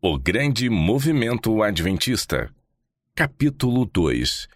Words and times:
O 0.00 0.16
Grande 0.16 0.70
Movimento 0.70 1.60
Adventista. 1.60 2.48
Capítulo 3.16 3.84
2 3.84 4.46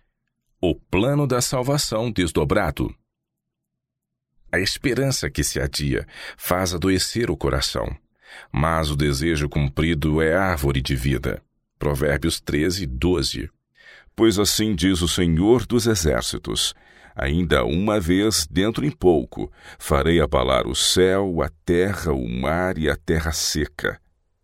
O 0.61 0.72
Plano 0.72 1.26
da 1.26 1.41
Salvação 1.41 2.12
Desdobrado. 2.12 2.95
A 4.52 4.60
esperança 4.60 5.28
que 5.28 5.42
se 5.42 5.58
adia 5.58 6.07
faz 6.36 6.73
adoecer 6.73 7.28
o 7.28 7.36
coração, 7.36 7.89
mas 8.52 8.89
o 8.89 8.95
desejo 8.95 9.48
cumprido 9.48 10.23
é 10.23 10.32
árvore 10.32 10.80
de 10.80 10.95
vida. 10.95 11.43
Provérbios 11.77 12.40
13, 12.40 12.86
12. 12.86 13.50
Pois 14.14 14.38
assim 14.38 14.77
diz 14.77 15.02
o 15.02 15.09
Senhor 15.09 15.66
dos 15.66 15.88
Exércitos: 15.88 16.72
Ainda 17.16 17.64
uma 17.64 17.98
vez, 17.98 18.46
dentro 18.48 18.86
em 18.86 18.93
pouco, 18.93 19.50
farei 19.77 20.20
abalar 20.20 20.68
o 20.68 20.74
céu, 20.77 21.43
a 21.43 21.50
terra, 21.64 22.12
o 22.12 22.29
mar 22.29 22.79
e 22.79 22.88
a 22.88 22.95
terra 22.95 23.32
seca. 23.32 24.00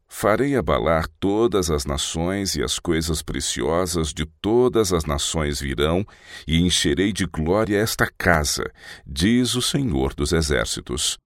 Farei 0.08 0.56
abalar 0.56 1.06
todas 1.20 1.70
as 1.70 1.84
nações 1.84 2.54
e 2.54 2.62
as 2.62 2.78
coisas 2.78 3.20
preciosas 3.20 4.12
de 4.12 4.24
todas 4.24 4.92
as 4.92 5.04
nações 5.04 5.60
virão, 5.60 6.04
e 6.46 6.60
encherei 6.60 7.12
de 7.12 7.26
glória 7.26 7.78
esta 7.78 8.10
casa, 8.16 8.72
diz 9.06 9.54
o 9.54 9.62
Senhor 9.62 10.14
dos 10.14 10.32
Exércitos. 10.32 11.18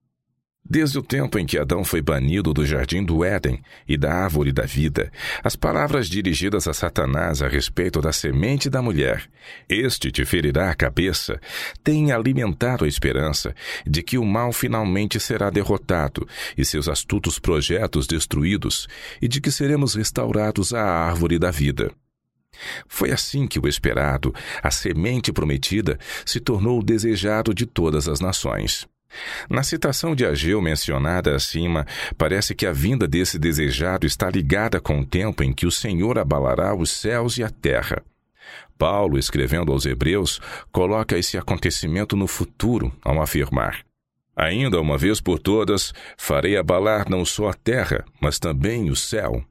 Desde 0.64 0.98
o 0.98 1.02
tempo 1.02 1.38
em 1.38 1.44
que 1.44 1.58
Adão 1.58 1.84
foi 1.84 2.00
banido 2.00 2.54
do 2.54 2.64
jardim 2.64 3.04
do 3.04 3.24
Éden 3.24 3.60
e 3.86 3.96
da 3.96 4.14
árvore 4.14 4.52
da 4.52 4.62
vida, 4.62 5.10
as 5.42 5.56
palavras 5.56 6.08
dirigidas 6.08 6.68
a 6.68 6.72
Satanás 6.72 7.42
a 7.42 7.48
respeito 7.48 8.00
da 8.00 8.12
semente 8.12 8.70
da 8.70 8.80
mulher, 8.80 9.28
este 9.68 10.10
te 10.12 10.24
ferirá 10.24 10.70
a 10.70 10.74
cabeça, 10.74 11.40
têm 11.82 12.12
alimentado 12.12 12.84
a 12.84 12.88
esperança 12.88 13.54
de 13.84 14.02
que 14.02 14.16
o 14.16 14.24
mal 14.24 14.52
finalmente 14.52 15.18
será 15.18 15.50
derrotado 15.50 16.26
e 16.56 16.64
seus 16.64 16.88
astutos 16.88 17.38
projetos 17.38 18.06
destruídos, 18.06 18.86
e 19.20 19.26
de 19.26 19.40
que 19.40 19.50
seremos 19.50 19.94
restaurados 19.94 20.72
à 20.72 20.82
árvore 20.82 21.38
da 21.38 21.50
vida. 21.50 21.90
Foi 22.86 23.10
assim 23.10 23.46
que 23.46 23.58
o 23.58 23.66
esperado, 23.66 24.32
a 24.62 24.70
semente 24.70 25.32
prometida, 25.32 25.98
se 26.24 26.38
tornou 26.38 26.78
o 26.78 26.84
desejado 26.84 27.52
de 27.52 27.66
todas 27.66 28.08
as 28.08 28.20
nações. 28.20 28.86
Na 29.48 29.62
citação 29.62 30.14
de 30.14 30.24
Ageu 30.24 30.60
mencionada 30.60 31.34
acima, 31.34 31.86
parece 32.16 32.54
que 32.54 32.66
a 32.66 32.72
vinda 32.72 33.06
desse 33.06 33.38
desejado 33.38 34.06
está 34.06 34.30
ligada 34.30 34.80
com 34.80 35.00
o 35.00 35.06
tempo 35.06 35.42
em 35.42 35.52
que 35.52 35.66
o 35.66 35.70
Senhor 35.70 36.18
abalará 36.18 36.74
os 36.74 36.90
céus 36.90 37.38
e 37.38 37.42
a 37.42 37.50
terra. 37.50 38.02
Paulo, 38.78 39.18
escrevendo 39.18 39.72
aos 39.72 39.86
Hebreus, 39.86 40.40
coloca 40.72 41.16
esse 41.16 41.38
acontecimento 41.38 42.16
no 42.16 42.26
futuro 42.26 42.92
ao 43.02 43.20
afirmar: 43.22 43.84
Ainda 44.34 44.80
uma 44.80 44.98
vez 44.98 45.20
por 45.20 45.38
todas, 45.38 45.92
farei 46.16 46.56
abalar 46.56 47.08
não 47.08 47.24
só 47.24 47.50
a 47.50 47.54
terra, 47.54 48.04
mas 48.20 48.38
também 48.38 48.90
o 48.90 48.96
céu. 48.96 49.44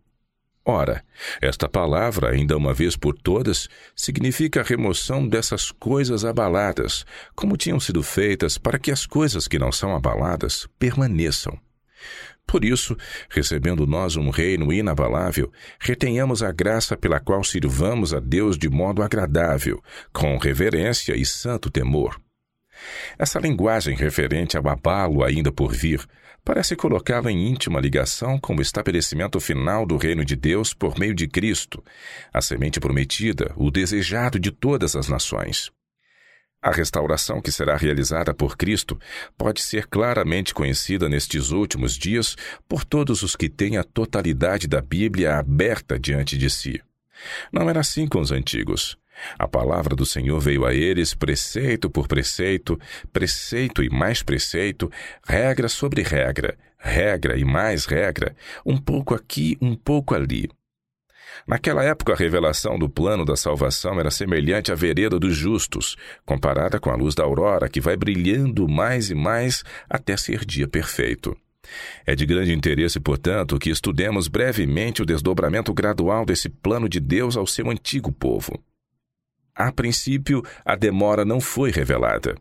Ora, 0.64 1.04
esta 1.42 1.68
palavra, 1.68 2.30
ainda 2.30 2.56
uma 2.56 2.74
vez 2.74 2.96
por 2.96 3.18
todas, 3.18 3.68
significa 3.96 4.62
a 4.62 4.64
remoção 4.64 5.28
dessas 5.28 5.72
coisas 5.72 6.24
abaladas, 6.24 7.04
como 7.36 7.58
tinham 7.58 7.80
sido 7.80 8.04
feitas 8.04 8.60
para 8.60 8.78
que 8.78 8.92
as 8.92 9.08
coisas 9.08 9.48
que 9.48 9.58
não 9.58 9.72
são 9.72 9.96
abaladas 9.96 10.68
permaneçam. 10.78 11.60
Por 12.46 12.64
isso, 12.64 12.96
recebendo 13.30 13.88
nós 13.88 14.16
um 14.18 14.30
reino 14.30 14.72
inabalável, 14.72 15.52
retenhamos 15.80 16.44
a 16.44 16.52
graça 16.52 16.98
pela 16.98 17.20
qual 17.20 17.44
sirvamos 17.44 18.14
a 18.14 18.20
Deus 18.20 18.58
de 18.58 18.70
modo 18.70 19.02
agradável, 19.02 19.82
com 20.14 20.38
reverência 20.38 21.16
e 21.16 21.26
santo 21.26 21.72
temor. 21.72 22.20
Essa 23.18 23.40
linguagem 23.40 23.96
referente 23.96 24.58
ao 24.58 24.68
abalo 24.68 25.24
ainda 25.24 25.52
por 25.52 25.72
vir 25.72 26.06
parece 26.44 26.76
colocá-lo 26.76 27.30
em 27.30 27.48
íntima 27.48 27.80
ligação 27.80 28.40
com 28.40 28.56
o 28.56 28.62
estabelecimento 28.62 29.40
final 29.40 29.86
do 29.86 29.98
reino 29.98 30.26
de 30.26 30.36
Deus 30.36 30.74
por 30.74 30.98
meio 30.98 31.14
de 31.14 31.28
Cristo, 31.28 31.84
a 32.34 32.42
semente 32.42 32.80
prometida, 32.80 33.54
o 33.56 33.70
desejado 33.70 34.40
de 34.40 34.52
todas 34.52 34.96
as 34.96 35.08
nações. 35.08 35.72
A 36.64 36.72
restauração 36.72 37.42
que 37.42 37.52
será 37.52 37.76
realizada 37.76 38.36
por 38.36 38.56
Cristo 38.56 39.00
pode 39.36 39.62
ser 39.62 39.88
claramente 39.88 40.54
conhecida 40.54 41.10
nestes 41.10 41.50
últimos 41.50 41.98
dias 41.98 42.36
por 42.68 42.86
todos 42.86 43.24
os 43.24 43.36
que 43.36 43.50
têm 43.50 43.78
a 43.78 43.84
totalidade 43.84 44.68
da 44.68 44.80
Bíblia 44.80 45.38
aberta 45.40 46.00
diante 46.00 46.38
de 46.38 46.52
si. 46.52 46.80
Não 47.52 47.68
era 47.68 47.80
assim 47.80 48.08
com 48.08 48.20
os 48.20 48.32
antigos. 48.32 49.01
A 49.38 49.48
palavra 49.48 49.96
do 49.96 50.06
Senhor 50.06 50.40
veio 50.40 50.66
a 50.66 50.74
eles 50.74 51.14
preceito 51.14 51.90
por 51.90 52.08
preceito, 52.08 52.80
preceito 53.12 53.84
e 53.84 53.90
mais 53.90 54.24
preceito, 54.24 54.92
regra 55.26 55.68
sobre 55.68 56.02
regra, 56.02 56.58
regra 56.78 57.38
e 57.38 57.44
mais 57.44 57.86
regra, 57.86 58.36
um 58.66 58.78
pouco 58.78 59.14
aqui, 59.14 59.58
um 59.62 59.76
pouco 59.76 60.16
ali. 60.16 60.50
Naquela 61.48 61.84
época, 61.84 62.14
a 62.14 62.16
revelação 62.16 62.78
do 62.78 62.90
plano 62.90 63.26
da 63.26 63.36
salvação 63.36 64.00
era 64.00 64.12
semelhante 64.12 64.72
à 64.72 64.76
vereda 64.76 65.20
dos 65.20 65.36
justos, 65.36 65.96
comparada 66.26 66.80
com 66.80 66.90
a 66.90 66.96
luz 66.96 67.16
da 67.16 67.24
aurora 67.24 67.70
que 67.70 67.82
vai 67.82 67.96
brilhando 67.96 68.68
mais 68.68 69.10
e 69.10 69.16
mais 69.16 69.64
até 69.90 70.16
ser 70.18 70.46
dia 70.46 70.68
perfeito. 70.68 71.36
É 72.06 72.16
de 72.16 72.26
grande 72.26 72.54
interesse, 72.54 73.00
portanto, 73.00 73.60
que 73.60 73.70
estudemos 73.70 74.28
brevemente 74.28 75.02
o 75.02 75.06
desdobramento 75.06 75.74
gradual 75.74 76.26
desse 76.26 76.50
plano 76.50 76.90
de 76.90 77.00
Deus 77.00 77.38
ao 77.38 77.48
seu 77.48 77.70
antigo 77.70 78.12
povo. 78.12 78.62
A 79.56 79.72
princípio, 79.72 80.44
a 80.66 80.76
demora 80.76 81.26
não 81.26 81.40
foi 81.40 81.72
revelada. 81.72 82.36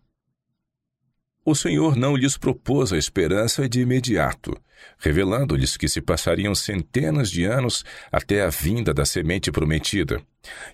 O 1.44 1.54
Senhor 1.54 1.96
não 1.96 2.14
lhes 2.16 2.36
propôs 2.36 2.92
a 2.92 2.98
esperança 2.98 3.68
de 3.68 3.80
imediato, 3.80 4.54
revelando-lhes 4.98 5.76
que 5.76 5.88
se 5.88 6.00
passariam 6.00 6.54
centenas 6.54 7.30
de 7.30 7.44
anos 7.44 7.84
até 8.12 8.42
a 8.42 8.50
vinda 8.50 8.92
da 8.92 9.04
semente 9.04 9.50
prometida. 9.50 10.22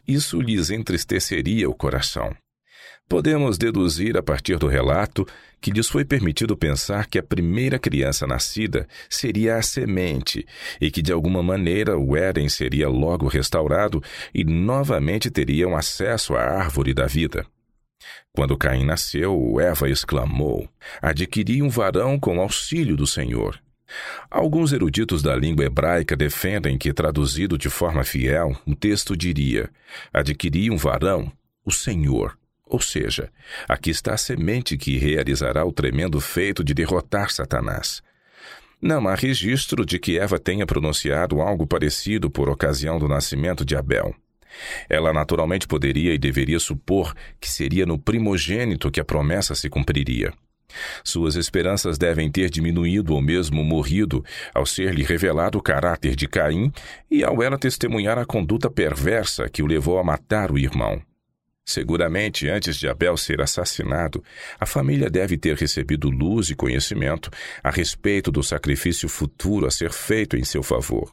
Isso 0.06 0.40
lhes 0.40 0.70
entristeceria 0.70 1.70
o 1.70 1.74
coração. 1.74 2.34
Podemos 3.08 3.56
deduzir 3.56 4.16
a 4.16 4.22
partir 4.22 4.58
do 4.58 4.66
relato 4.66 5.24
que 5.60 5.70
lhes 5.70 5.88
foi 5.88 6.04
permitido 6.04 6.56
pensar 6.56 7.06
que 7.06 7.18
a 7.18 7.22
primeira 7.22 7.78
criança 7.78 8.26
nascida 8.26 8.86
seria 9.08 9.56
a 9.56 9.62
semente 9.62 10.46
e 10.80 10.90
que 10.90 11.02
de 11.02 11.12
alguma 11.12 11.42
maneira 11.42 11.98
o 11.98 12.16
Éden 12.16 12.48
seria 12.48 12.88
logo 12.88 13.26
restaurado 13.26 14.02
e 14.34 14.44
novamente 14.44 15.30
teriam 15.30 15.76
acesso 15.76 16.34
à 16.34 16.42
árvore 16.42 16.94
da 16.94 17.06
vida. 17.06 17.46
Quando 18.32 18.56
Caim 18.56 18.84
nasceu, 18.84 19.56
Eva 19.58 19.88
exclamou: 19.88 20.68
Adquiri 21.00 21.62
um 21.62 21.70
varão 21.70 22.18
com 22.18 22.40
auxílio 22.40 22.96
do 22.96 23.06
Senhor. 23.06 23.58
Alguns 24.30 24.72
eruditos 24.72 25.22
da 25.22 25.34
língua 25.34 25.64
hebraica 25.64 26.16
defendem 26.16 26.76
que, 26.76 26.92
traduzido 26.92 27.56
de 27.56 27.70
forma 27.70 28.04
fiel, 28.04 28.54
o 28.66 28.74
texto 28.74 29.16
diria: 29.16 29.70
Adquiri 30.12 30.70
um 30.70 30.76
varão, 30.76 31.32
o 31.64 31.72
Senhor. 31.72 32.36
Ou 32.66 32.80
seja, 32.80 33.30
aqui 33.68 33.90
está 33.90 34.14
a 34.14 34.18
semente 34.18 34.76
que 34.76 34.98
realizará 34.98 35.64
o 35.64 35.72
tremendo 35.72 36.20
feito 36.20 36.64
de 36.64 36.74
derrotar 36.74 37.30
Satanás. 37.30 38.02
Não 38.82 39.06
há 39.08 39.14
registro 39.14 39.86
de 39.86 39.98
que 39.98 40.18
Eva 40.18 40.38
tenha 40.38 40.66
pronunciado 40.66 41.40
algo 41.40 41.66
parecido 41.66 42.28
por 42.28 42.48
ocasião 42.48 42.98
do 42.98 43.08
nascimento 43.08 43.64
de 43.64 43.76
Abel. 43.76 44.14
Ela 44.88 45.12
naturalmente 45.12 45.66
poderia 45.66 46.12
e 46.12 46.18
deveria 46.18 46.58
supor 46.58 47.14
que 47.40 47.50
seria 47.50 47.86
no 47.86 47.98
primogênito 47.98 48.90
que 48.90 49.00
a 49.00 49.04
promessa 49.04 49.54
se 49.54 49.68
cumpriria. 49.68 50.32
Suas 51.04 51.36
esperanças 51.36 51.96
devem 51.96 52.30
ter 52.30 52.50
diminuído 52.50 53.14
ou 53.14 53.22
mesmo 53.22 53.62
morrido 53.64 54.24
ao 54.52 54.66
ser-lhe 54.66 55.04
revelado 55.04 55.58
o 55.58 55.62
caráter 55.62 56.14
de 56.16 56.26
Caim 56.26 56.72
e 57.10 57.24
ao 57.24 57.42
ela 57.42 57.58
testemunhar 57.58 58.18
a 58.18 58.26
conduta 58.26 58.68
perversa 58.70 59.48
que 59.48 59.62
o 59.62 59.66
levou 59.66 59.98
a 59.98 60.04
matar 60.04 60.50
o 60.50 60.58
irmão. 60.58 61.00
Seguramente, 61.66 62.48
antes 62.48 62.76
de 62.76 62.88
Abel 62.88 63.16
ser 63.16 63.40
assassinado, 63.40 64.22
a 64.58 64.64
família 64.64 65.10
deve 65.10 65.36
ter 65.36 65.56
recebido 65.56 66.08
luz 66.08 66.48
e 66.48 66.54
conhecimento 66.54 67.28
a 67.60 67.70
respeito 67.70 68.30
do 68.30 68.40
sacrifício 68.40 69.08
futuro 69.08 69.66
a 69.66 69.70
ser 69.70 69.90
feito 69.90 70.36
em 70.36 70.44
seu 70.44 70.62
favor. 70.62 71.10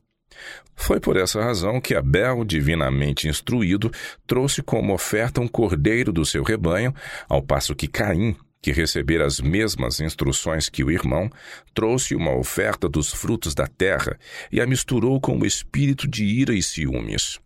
Foi 0.76 1.00
por 1.00 1.18
essa 1.18 1.42
razão 1.42 1.82
que 1.82 1.96
Abel, 1.96 2.46
divinamente 2.46 3.28
instruído, 3.28 3.92
trouxe 4.28 4.62
como 4.62 4.94
oferta 4.94 5.42
um 5.42 5.48
cordeiro 5.48 6.14
do 6.14 6.24
seu 6.24 6.44
rebanho, 6.44 6.94
ao 7.28 7.42
passo 7.42 7.76
que 7.76 7.88
Caim, 7.88 8.36
que 8.62 8.72
recebera 8.72 9.26
as 9.26 9.42
mesmas 9.42 10.00
instruções 10.00 10.70
que 10.70 10.84
o 10.84 10.92
irmão, 10.92 11.32
trouxe 11.74 12.16
uma 12.16 12.36
oferta 12.36 12.88
dos 12.88 13.12
frutos 13.12 13.56
da 13.56 13.66
terra 13.66 14.20
e 14.52 14.62
a 14.62 14.68
misturou 14.68 15.20
com 15.20 15.40
o 15.40 15.46
espírito 15.46 16.08
de 16.08 16.24
ira 16.24 16.54
e 16.54 16.62
ciúmes. 16.62 17.43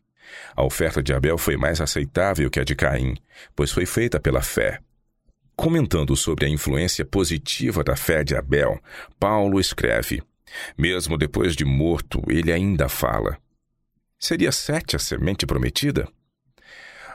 A 0.56 0.64
oferta 0.64 1.02
de 1.02 1.14
Abel 1.14 1.38
foi 1.38 1.58
mais 1.58 1.82
aceitável 1.82 2.50
que 2.50 2.60
a 2.60 2.64
de 2.64 2.76
Caim, 2.76 3.16
pois 3.56 3.72
foi 3.72 3.86
feita 3.86 4.20
pela 4.20 4.42
fé. 4.42 4.80
Comentando 5.56 6.16
sobre 6.16 6.46
a 6.46 6.50
influência 6.50 7.04
positiva 7.04 7.84
da 7.84 7.96
fé 7.96 8.24
de 8.24 8.36
Abel, 8.36 8.80
Paulo 9.20 9.60
escreve: 9.60 10.22
Mesmo 10.78 11.18
depois 11.18 11.56
de 11.56 11.66
morto, 11.66 12.22
ele 12.28 12.52
ainda 12.52 12.88
fala. 12.88 13.38
Seria 14.20 14.52
Sete 14.52 14.96
a 14.96 15.00
semente 15.00 15.46
prometida? 15.46 16.08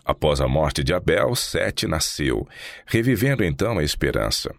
Após 0.05 0.41
a 0.41 0.49
morte 0.49 0.83
de 0.83 0.93
Abel, 0.93 1.35
Sete 1.37 1.87
nasceu, 1.87 2.47
revivendo 2.87 3.45
então 3.45 3.79
a 3.79 3.85
esperança. 3.85 4.53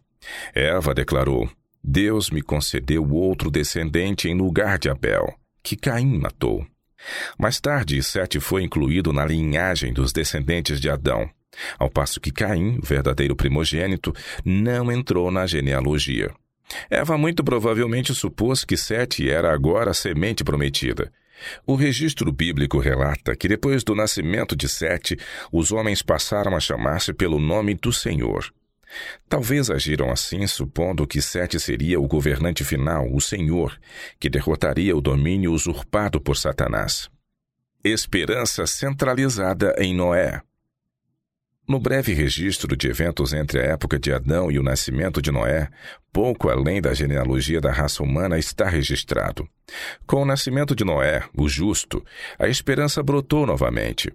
Eva 0.54 0.94
declarou: 0.94 1.50
Deus 1.84 2.30
me 2.30 2.42
concedeu 2.42 3.06
outro 3.12 3.52
descendente 3.52 4.30
em 4.30 4.38
lugar 4.38 4.80
de 4.80 4.90
Abel, 4.90 5.38
que 5.62 5.76
Caim 5.76 6.18
matou. 6.18 6.66
Mais 7.38 7.60
tarde, 7.60 8.02
Sete 8.02 8.40
foi 8.40 8.64
incluído 8.64 9.12
na 9.12 9.26
linhagem 9.26 9.94
dos 9.94 10.12
descendentes 10.12 10.80
de 10.80 10.90
Adão, 10.90 11.30
ao 11.78 11.90
passo 11.90 12.20
que 12.20 12.32
Caim, 12.32 12.80
o 12.82 12.86
verdadeiro 12.86 13.36
primogênito, 13.36 14.14
não 14.44 14.92
entrou 14.92 15.32
na 15.32 15.46
genealogia. 15.46 16.32
Eva 16.90 17.18
muito 17.18 17.44
provavelmente 17.44 18.14
supôs 18.14 18.64
que 18.64 18.78
Sete 18.78 19.30
era 19.30 19.54
agora 19.54 19.92
a 19.92 19.94
semente 19.94 20.44
prometida. 20.44 21.12
O 21.66 21.76
registro 21.76 22.32
bíblico 22.32 22.80
relata 22.80 23.36
que 23.36 23.48
depois 23.48 23.84
do 23.84 23.94
nascimento 23.94 24.56
de 24.56 24.70
Sete, 24.70 25.18
os 25.52 25.72
homens 25.72 26.02
passaram 26.02 26.56
a 26.56 26.60
chamar-se 26.60 27.14
pelo 27.14 27.40
nome 27.40 27.74
do 27.74 27.92
Senhor. 27.92 28.52
Talvez 29.28 29.70
agiram 29.70 30.12
assim, 30.12 30.46
supondo 30.48 31.08
que 31.08 31.22
Sete 31.22 31.60
seria 31.60 32.00
o 32.00 32.08
governante 32.08 32.64
final, 32.64 33.12
o 33.14 33.20
Senhor, 33.20 33.78
que 34.20 34.30
derrotaria 34.30 34.96
o 34.96 35.02
domínio 35.02 35.52
usurpado 35.52 36.20
por 36.20 36.38
Satanás. 36.38 37.10
Esperança 37.84 38.66
centralizada 38.66 39.76
em 39.78 39.96
Noé. 39.96 40.42
No 41.68 41.80
breve 41.80 42.14
registro 42.14 42.76
de 42.76 42.90
eventos 42.90 43.32
entre 43.32 43.62
a 43.62 43.64
época 43.64 43.98
de 43.98 44.12
Adão 44.12 44.52
e 44.52 44.60
o 44.60 44.64
nascimento 44.64 45.22
de 45.22 45.32
Noé, 45.32 45.70
pouco 46.12 46.50
além 46.50 46.82
da 46.82 46.94
genealogia 46.94 47.62
da 47.62 47.72
raça 47.72 48.04
humana 48.04 48.38
está 48.38 48.68
registrado. 48.68 49.48
Com 50.06 50.24
o 50.24 50.26
nascimento 50.26 50.76
de 50.76 50.84
Noé, 50.84 51.24
o 51.34 51.48
justo, 51.48 52.04
a 52.38 52.50
esperança 52.50 53.02
brotou 53.02 53.46
novamente. 53.48 54.14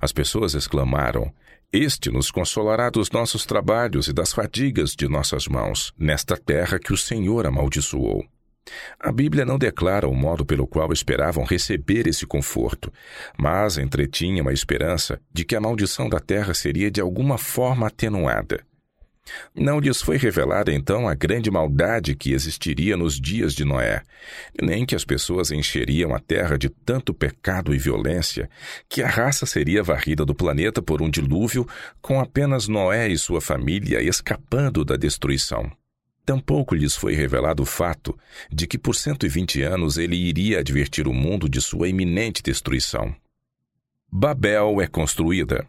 As 0.00 0.12
pessoas 0.12 0.54
exclamaram: 0.54 1.32
Este 1.70 2.10
nos 2.10 2.30
consolará 2.30 2.88
dos 2.88 3.10
nossos 3.10 3.44
trabalhos 3.44 4.08
e 4.08 4.12
das 4.14 4.32
fadigas 4.32 4.92
de 4.92 5.06
nossas 5.06 5.46
mãos, 5.46 5.92
nesta 5.98 6.34
terra 6.34 6.78
que 6.78 6.94
o 6.94 6.96
Senhor 6.96 7.46
amaldiçoou. 7.46 8.24
A 8.98 9.12
Bíblia 9.12 9.44
não 9.44 9.58
declara 9.58 10.08
o 10.08 10.14
modo 10.14 10.46
pelo 10.46 10.66
qual 10.66 10.90
esperavam 10.94 11.44
receber 11.44 12.06
esse 12.06 12.26
conforto, 12.26 12.90
mas 13.36 13.76
entretinha 13.76 14.40
uma 14.40 14.52
esperança 14.52 15.20
de 15.30 15.44
que 15.44 15.54
a 15.54 15.60
maldição 15.60 16.08
da 16.08 16.18
terra 16.18 16.54
seria 16.54 16.90
de 16.90 17.02
alguma 17.02 17.36
forma 17.36 17.86
atenuada. 17.86 18.64
Não 19.54 19.78
lhes 19.80 20.00
foi 20.00 20.16
revelada 20.16 20.72
então 20.72 21.08
a 21.08 21.14
grande 21.14 21.50
maldade 21.50 22.14
que 22.14 22.32
existiria 22.32 22.96
nos 22.96 23.20
dias 23.20 23.54
de 23.54 23.64
Noé, 23.64 24.02
nem 24.60 24.86
que 24.86 24.94
as 24.94 25.04
pessoas 25.04 25.50
encheriam 25.50 26.14
a 26.14 26.18
terra 26.18 26.56
de 26.56 26.68
tanto 26.68 27.12
pecado 27.12 27.74
e 27.74 27.78
violência 27.78 28.48
que 28.88 29.02
a 29.02 29.08
raça 29.08 29.46
seria 29.46 29.82
varrida 29.82 30.24
do 30.24 30.34
planeta 30.34 30.80
por 30.80 31.02
um 31.02 31.10
dilúvio, 31.10 31.66
com 32.00 32.20
apenas 32.20 32.68
Noé 32.68 33.08
e 33.08 33.18
sua 33.18 33.40
família 33.40 34.00
escapando 34.02 34.84
da 34.84 34.96
destruição. 34.96 35.70
Tampouco 36.24 36.74
lhes 36.74 36.94
foi 36.94 37.14
revelado 37.14 37.62
o 37.62 37.66
fato 37.66 38.14
de 38.52 38.66
que 38.66 38.76
por 38.76 38.94
120 38.94 39.62
anos 39.62 39.96
ele 39.96 40.14
iria 40.14 40.58
advertir 40.58 41.08
o 41.08 41.14
mundo 41.14 41.48
de 41.48 41.58
sua 41.58 41.88
iminente 41.88 42.42
destruição. 42.42 43.16
Babel 44.12 44.80
é 44.82 44.86
construída. 44.86 45.66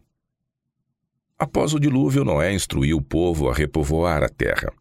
Após 1.39 1.73
o 1.73 1.79
dilúvio, 1.79 2.25
Noé 2.25 2.53
instruiu 2.53 2.97
o 2.97 3.01
povo 3.01 3.49
a 3.49 3.53
repovoar 3.53 4.21
a 4.21 4.27
terra. 4.27 4.73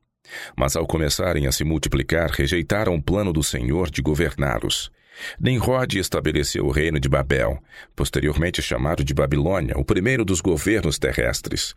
Mas 0.57 0.75
ao 0.75 0.89
começarem 0.89 1.47
a 1.47 1.53
se 1.53 1.63
multiplicar, 1.63 2.31
rejeitaram 2.31 2.97
o 2.97 3.03
plano 3.03 3.33
do 3.33 3.45
Senhor 3.45 3.89
de 3.89 4.03
governá-los. 4.03 4.91
Nimrod 5.41 5.97
estabeleceu 5.97 6.67
o 6.67 6.71
reino 6.73 6.99
de 6.99 7.09
Babel, 7.09 7.63
posteriormente 7.95 8.61
chamado 8.61 9.05
de 9.05 9.15
Babilônia, 9.15 9.79
o 9.79 9.85
primeiro 9.85 10.25
dos 10.25 10.41
governos 10.41 10.99
terrestres. 10.99 11.77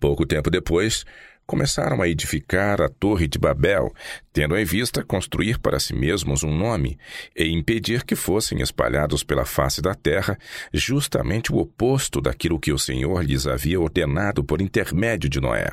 Pouco 0.00 0.26
tempo 0.26 0.50
depois, 0.50 1.04
começaram 1.46 2.02
a 2.02 2.08
edificar 2.08 2.82
a 2.82 2.88
Torre 2.88 3.28
de 3.28 3.38
Babel, 3.38 3.94
tendo 4.32 4.56
em 4.56 4.64
vista 4.64 5.04
construir 5.04 5.58
para 5.58 5.78
si 5.78 5.94
mesmos 5.94 6.42
um 6.42 6.54
nome 6.54 6.98
e 7.36 7.48
impedir 7.48 8.04
que 8.04 8.16
fossem 8.16 8.60
espalhados 8.60 9.22
pela 9.22 9.44
face 9.44 9.80
da 9.80 9.94
terra, 9.94 10.36
justamente 10.72 11.52
o 11.52 11.58
oposto 11.58 12.20
daquilo 12.20 12.58
que 12.58 12.72
o 12.72 12.78
Senhor 12.78 13.24
lhes 13.24 13.46
havia 13.46 13.80
ordenado 13.80 14.42
por 14.42 14.60
intermédio 14.60 15.30
de 15.30 15.40
Noé. 15.40 15.70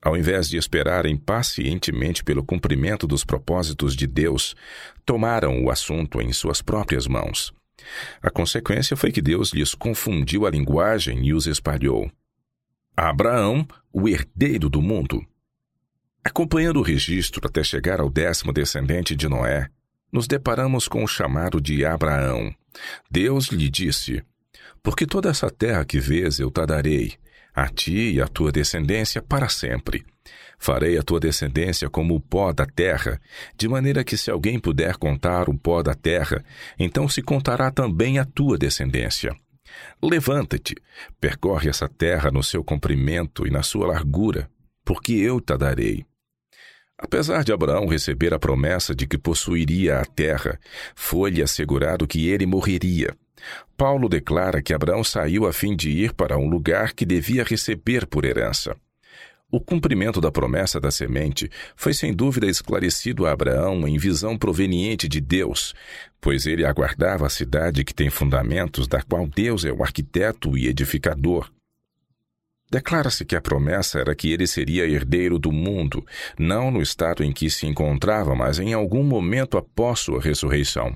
Ao 0.00 0.16
invés 0.16 0.48
de 0.48 0.56
esperarem 0.56 1.16
pacientemente 1.16 2.22
pelo 2.22 2.44
cumprimento 2.44 3.06
dos 3.06 3.24
propósitos 3.24 3.96
de 3.96 4.06
Deus, 4.06 4.54
tomaram 5.04 5.64
o 5.64 5.70
assunto 5.70 6.20
em 6.22 6.32
suas 6.32 6.62
próprias 6.62 7.08
mãos. 7.08 7.52
A 8.22 8.30
consequência 8.30 8.96
foi 8.96 9.10
que 9.10 9.20
Deus 9.20 9.52
lhes 9.52 9.74
confundiu 9.74 10.46
a 10.46 10.50
linguagem 10.50 11.26
e 11.26 11.34
os 11.34 11.46
espalhou. 11.46 12.10
Abraão, 13.00 13.64
o 13.92 14.08
herdeiro 14.08 14.68
do 14.68 14.82
mundo. 14.82 15.24
Acompanhando 16.24 16.80
o 16.80 16.82
registro 16.82 17.46
até 17.46 17.62
chegar 17.62 18.00
ao 18.00 18.10
décimo 18.10 18.52
descendente 18.52 19.14
de 19.14 19.28
Noé, 19.28 19.68
nos 20.12 20.26
deparamos 20.26 20.88
com 20.88 21.04
o 21.04 21.06
chamado 21.06 21.60
de 21.60 21.84
Abraão. 21.84 22.52
Deus 23.08 23.46
lhe 23.50 23.70
disse: 23.70 24.20
Porque 24.82 25.06
toda 25.06 25.30
essa 25.30 25.48
terra 25.48 25.84
que 25.84 26.00
vês 26.00 26.40
eu 26.40 26.50
te 26.50 26.66
darei, 26.66 27.14
a 27.54 27.68
ti 27.68 28.14
e 28.14 28.20
à 28.20 28.26
tua 28.26 28.50
descendência 28.50 29.22
para 29.22 29.48
sempre. 29.48 30.04
Farei 30.58 30.98
a 30.98 31.02
tua 31.04 31.20
descendência 31.20 31.88
como 31.88 32.16
o 32.16 32.20
pó 32.20 32.52
da 32.52 32.66
terra, 32.66 33.20
de 33.56 33.68
maneira 33.68 34.02
que 34.02 34.16
se 34.16 34.28
alguém 34.28 34.58
puder 34.58 34.96
contar 34.96 35.48
o 35.48 35.56
pó 35.56 35.84
da 35.84 35.94
terra, 35.94 36.44
então 36.76 37.08
se 37.08 37.22
contará 37.22 37.70
também 37.70 38.18
a 38.18 38.24
tua 38.24 38.58
descendência. 38.58 39.36
Levanta-te, 40.02 40.76
percorre 41.20 41.68
essa 41.68 41.88
terra 41.88 42.30
no 42.30 42.42
seu 42.42 42.62
comprimento 42.62 43.46
e 43.46 43.50
na 43.50 43.62
sua 43.62 43.86
largura, 43.86 44.48
porque 44.84 45.12
eu 45.12 45.40
te 45.40 45.56
darei. 45.56 46.04
Apesar 46.98 47.44
de 47.44 47.52
Abraão 47.52 47.86
receber 47.86 48.34
a 48.34 48.38
promessa 48.38 48.94
de 48.94 49.06
que 49.06 49.16
possuiria 49.16 50.00
a 50.00 50.04
terra, 50.04 50.58
foi-lhe 50.96 51.42
assegurado 51.42 52.08
que 52.08 52.28
ele 52.28 52.44
morreria. 52.44 53.16
Paulo 53.76 54.08
declara 54.08 54.60
que 54.60 54.74
Abraão 54.74 55.04
saiu 55.04 55.46
a 55.46 55.52
fim 55.52 55.76
de 55.76 55.90
ir 55.90 56.12
para 56.12 56.36
um 56.36 56.48
lugar 56.48 56.92
que 56.92 57.06
devia 57.06 57.44
receber 57.44 58.04
por 58.06 58.24
herança. 58.24 58.76
O 59.50 59.58
cumprimento 59.58 60.20
da 60.20 60.30
promessa 60.30 60.78
da 60.78 60.90
semente 60.90 61.50
foi 61.74 61.94
sem 61.94 62.12
dúvida 62.12 62.46
esclarecido 62.46 63.26
a 63.26 63.32
Abraão 63.32 63.88
em 63.88 63.96
visão 63.96 64.36
proveniente 64.36 65.08
de 65.08 65.22
Deus, 65.22 65.74
pois 66.20 66.44
ele 66.44 66.66
aguardava 66.66 67.26
a 67.26 67.30
cidade 67.30 67.82
que 67.82 67.94
tem 67.94 68.10
fundamentos, 68.10 68.86
da 68.86 69.00
qual 69.00 69.26
Deus 69.26 69.64
é 69.64 69.72
o 69.72 69.82
arquiteto 69.82 70.58
e 70.58 70.68
edificador. 70.68 71.50
Declara-se 72.70 73.24
que 73.24 73.34
a 73.34 73.40
promessa 73.40 73.98
era 73.98 74.14
que 74.14 74.30
ele 74.30 74.46
seria 74.46 74.86
herdeiro 74.86 75.38
do 75.38 75.50
mundo, 75.50 76.04
não 76.38 76.70
no 76.70 76.82
estado 76.82 77.24
em 77.24 77.32
que 77.32 77.48
se 77.48 77.66
encontrava, 77.66 78.34
mas 78.34 78.58
em 78.58 78.74
algum 78.74 79.02
momento 79.02 79.56
após 79.56 80.00
sua 80.00 80.20
ressurreição. 80.20 80.94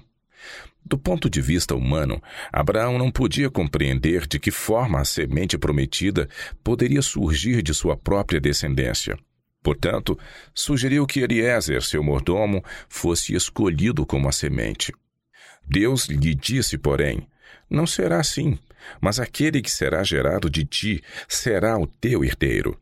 Do 0.84 0.98
ponto 0.98 1.30
de 1.30 1.40
vista 1.40 1.74
humano, 1.74 2.20
Abraão 2.52 2.98
não 2.98 3.10
podia 3.10 3.48
compreender 3.48 4.26
de 4.26 4.38
que 4.38 4.50
forma 4.50 5.00
a 5.00 5.04
semente 5.04 5.56
prometida 5.56 6.28
poderia 6.62 7.00
surgir 7.00 7.62
de 7.62 7.72
sua 7.72 7.96
própria 7.96 8.40
descendência. 8.40 9.16
Portanto, 9.62 10.18
sugeriu 10.52 11.06
que 11.06 11.20
Eliezer, 11.20 11.82
seu 11.82 12.02
mordomo, 12.02 12.64
fosse 12.88 13.34
escolhido 13.34 14.04
como 14.04 14.28
a 14.28 14.32
semente. 14.32 14.92
Deus 15.64 16.06
lhe 16.06 16.34
disse, 16.34 16.76
porém: 16.76 17.28
Não 17.70 17.86
será 17.86 18.18
assim, 18.18 18.58
mas 19.00 19.20
aquele 19.20 19.62
que 19.62 19.70
será 19.70 20.02
gerado 20.02 20.50
de 20.50 20.64
ti 20.64 21.02
será 21.28 21.78
o 21.78 21.86
teu 21.86 22.24
herdeiro. 22.24 22.76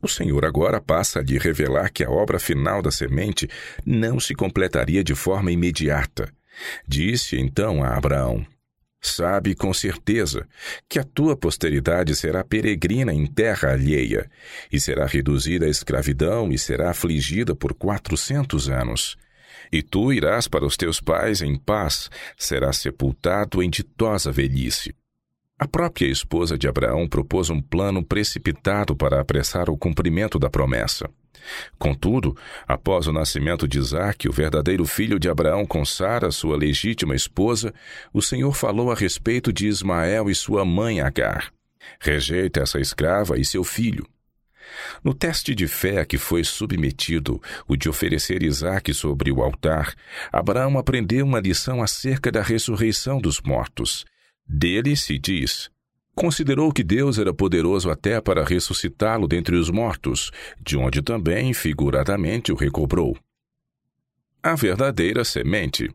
O 0.00 0.08
Senhor 0.08 0.44
agora 0.46 0.80
passa 0.80 1.18
a 1.18 1.22
lhe 1.22 1.36
revelar 1.36 1.90
que 1.90 2.02
a 2.02 2.10
obra 2.10 2.38
final 2.38 2.80
da 2.80 2.90
semente 2.90 3.46
não 3.84 4.18
se 4.18 4.34
completaria 4.34 5.04
de 5.04 5.14
forma 5.14 5.52
imediata 5.52 6.32
Disse 6.86 7.38
então 7.38 7.82
a 7.82 7.96
Abraão: 7.96 8.46
Sabe 9.02 9.54
com 9.54 9.72
certeza 9.72 10.46
que 10.86 10.98
a 10.98 11.04
tua 11.04 11.34
posteridade 11.34 12.14
será 12.14 12.44
peregrina 12.44 13.14
em 13.14 13.26
terra 13.26 13.72
alheia, 13.72 14.30
e 14.70 14.78
será 14.78 15.06
reduzida 15.06 15.64
à 15.64 15.68
escravidão 15.68 16.52
e 16.52 16.58
será 16.58 16.90
afligida 16.90 17.54
por 17.54 17.74
quatrocentos 17.74 18.68
anos. 18.68 19.16
E 19.72 19.82
tu 19.82 20.12
irás 20.12 20.48
para 20.48 20.66
os 20.66 20.76
teus 20.76 21.00
pais 21.00 21.40
em 21.40 21.56
paz, 21.56 22.10
serás 22.36 22.76
sepultado 22.78 23.62
em 23.62 23.70
ditosa 23.70 24.30
velhice. 24.30 24.94
A 25.58 25.66
própria 25.68 26.06
esposa 26.06 26.58
de 26.58 26.66
Abraão 26.66 27.06
propôs 27.06 27.50
um 27.50 27.60
plano 27.60 28.04
precipitado 28.04 28.96
para 28.96 29.20
apressar 29.20 29.70
o 29.70 29.76
cumprimento 29.76 30.38
da 30.38 30.50
promessa. 30.50 31.08
Contudo, 31.78 32.36
após 32.66 33.06
o 33.06 33.12
nascimento 33.12 33.66
de 33.66 33.78
Isaque, 33.78 34.28
o 34.28 34.32
verdadeiro 34.32 34.84
filho 34.84 35.18
de 35.18 35.28
Abraão 35.28 35.66
com 35.66 35.84
Sara, 35.84 36.30
sua 36.30 36.56
legítima 36.56 37.14
esposa, 37.14 37.72
o 38.12 38.20
Senhor 38.20 38.52
falou 38.54 38.90
a 38.90 38.94
respeito 38.94 39.52
de 39.52 39.66
Ismael 39.66 40.30
e 40.30 40.34
sua 40.34 40.64
mãe 40.64 41.00
Agar. 41.00 41.52
Rejeita 42.00 42.60
essa 42.60 42.80
escrava 42.80 43.38
e 43.38 43.44
seu 43.44 43.64
filho. 43.64 44.06
No 45.02 45.14
teste 45.14 45.54
de 45.54 45.66
fé 45.66 46.00
a 46.00 46.04
que 46.04 46.18
foi 46.18 46.44
submetido, 46.44 47.40
o 47.66 47.76
de 47.76 47.88
oferecer 47.88 48.42
Isaque 48.42 48.94
sobre 48.94 49.32
o 49.32 49.42
altar, 49.42 49.94
Abraão 50.32 50.78
aprendeu 50.78 51.26
uma 51.26 51.40
lição 51.40 51.82
acerca 51.82 52.30
da 52.30 52.42
ressurreição 52.42 53.20
dos 53.20 53.40
mortos. 53.40 54.04
Dele 54.46 54.96
se 54.96 55.18
diz: 55.18 55.70
Considerou 56.20 56.70
que 56.70 56.84
Deus 56.84 57.18
era 57.18 57.32
poderoso 57.32 57.90
até 57.90 58.20
para 58.20 58.44
ressuscitá-lo 58.44 59.26
dentre 59.26 59.56
os 59.56 59.70
mortos, 59.70 60.30
de 60.60 60.76
onde 60.76 61.00
também, 61.00 61.54
figuradamente, 61.54 62.52
o 62.52 62.54
recobrou. 62.54 63.16
A 64.42 64.54
verdadeira 64.54 65.24
semente. 65.24 65.88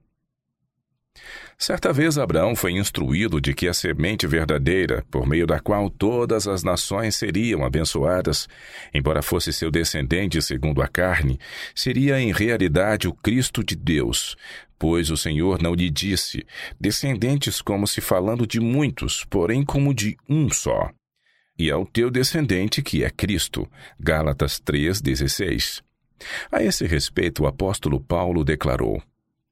Certa 1.59 1.93
vez 1.93 2.17
Abraão 2.17 2.55
foi 2.55 2.71
instruído 2.71 3.39
de 3.39 3.53
que 3.53 3.67
a 3.67 3.73
semente 3.73 4.25
verdadeira, 4.25 5.05
por 5.11 5.27
meio 5.27 5.45
da 5.45 5.59
qual 5.59 5.91
todas 5.91 6.47
as 6.47 6.63
nações 6.63 7.15
seriam 7.15 7.63
abençoadas, 7.63 8.47
embora 8.93 9.21
fosse 9.21 9.53
seu 9.53 9.69
descendente 9.69 10.41
segundo 10.41 10.81
a 10.81 10.87
carne, 10.87 11.39
seria 11.75 12.19
em 12.19 12.33
realidade 12.33 13.07
o 13.07 13.13
Cristo 13.13 13.63
de 13.63 13.75
Deus, 13.75 14.35
pois 14.77 15.09
o 15.09 15.17
Senhor 15.17 15.61
não 15.61 15.73
lhe 15.73 15.89
disse, 15.89 16.45
descendentes 16.79 17.61
como 17.61 17.87
se 17.87 18.01
falando 18.01 18.45
de 18.45 18.59
muitos, 18.59 19.25
porém 19.29 19.63
como 19.63 19.93
de 19.93 20.17
um 20.29 20.49
só. 20.49 20.89
E 21.57 21.71
ao 21.71 21.85
teu 21.85 22.11
descendente 22.11 22.81
que 22.81 23.03
é 23.03 23.09
Cristo. 23.09 23.67
Gálatas 23.99 24.59
3:16. 24.59 25.81
A 26.51 26.61
esse 26.61 26.85
respeito, 26.85 27.43
o 27.43 27.47
apóstolo 27.47 27.99
Paulo 27.99 28.43
declarou: 28.43 29.01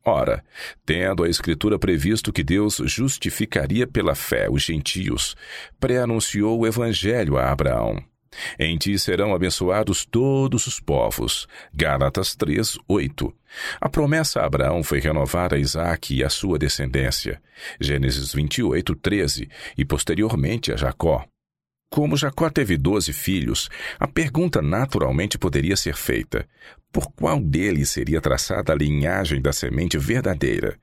Ora, 0.05 0.43
tendo 0.85 1.23
a 1.23 1.29
Escritura 1.29 1.79
previsto 1.79 2.33
que 2.33 2.43
Deus 2.43 2.81
justificaria 2.85 3.87
pela 3.87 4.15
fé 4.15 4.49
os 4.49 4.61
gentios, 4.61 5.35
pré-anunciou 5.79 6.59
o 6.59 6.67
Evangelho 6.67 7.37
a 7.37 7.49
Abraão. 7.49 8.03
Em 8.59 8.77
ti 8.77 8.97
serão 8.97 9.33
abençoados 9.33 10.05
todos 10.05 10.67
os 10.67 10.79
povos. 10.79 11.47
Gálatas 11.73 12.35
3, 12.35 12.77
8. 12.87 13.33
A 13.79 13.89
promessa 13.89 14.41
a 14.41 14.45
Abraão 14.45 14.83
foi 14.83 14.99
renovada 14.99 15.55
a 15.55 15.59
Isaac 15.59 16.15
e 16.15 16.23
a 16.23 16.29
sua 16.29 16.57
descendência. 16.57 17.41
Gênesis 17.79 18.33
28, 18.33 18.95
13. 18.95 19.49
E 19.77 19.85
posteriormente 19.85 20.71
a 20.71 20.75
Jacó. 20.75 21.25
Como 21.89 22.17
Jacó 22.17 22.49
teve 22.49 22.75
doze 22.75 23.13
filhos, 23.13 23.69
a 23.99 24.07
pergunta 24.07 24.63
naturalmente 24.63 25.37
poderia 25.37 25.75
ser 25.75 25.95
feita: 25.95 26.47
por 26.91 27.11
qual 27.11 27.39
deles 27.39 27.89
seria 27.89 28.19
traçada 28.19 28.73
a 28.73 28.75
linhagem 28.75 29.39
da 29.39 29.53
semente 29.53 29.97
verdadeira? 29.97 30.79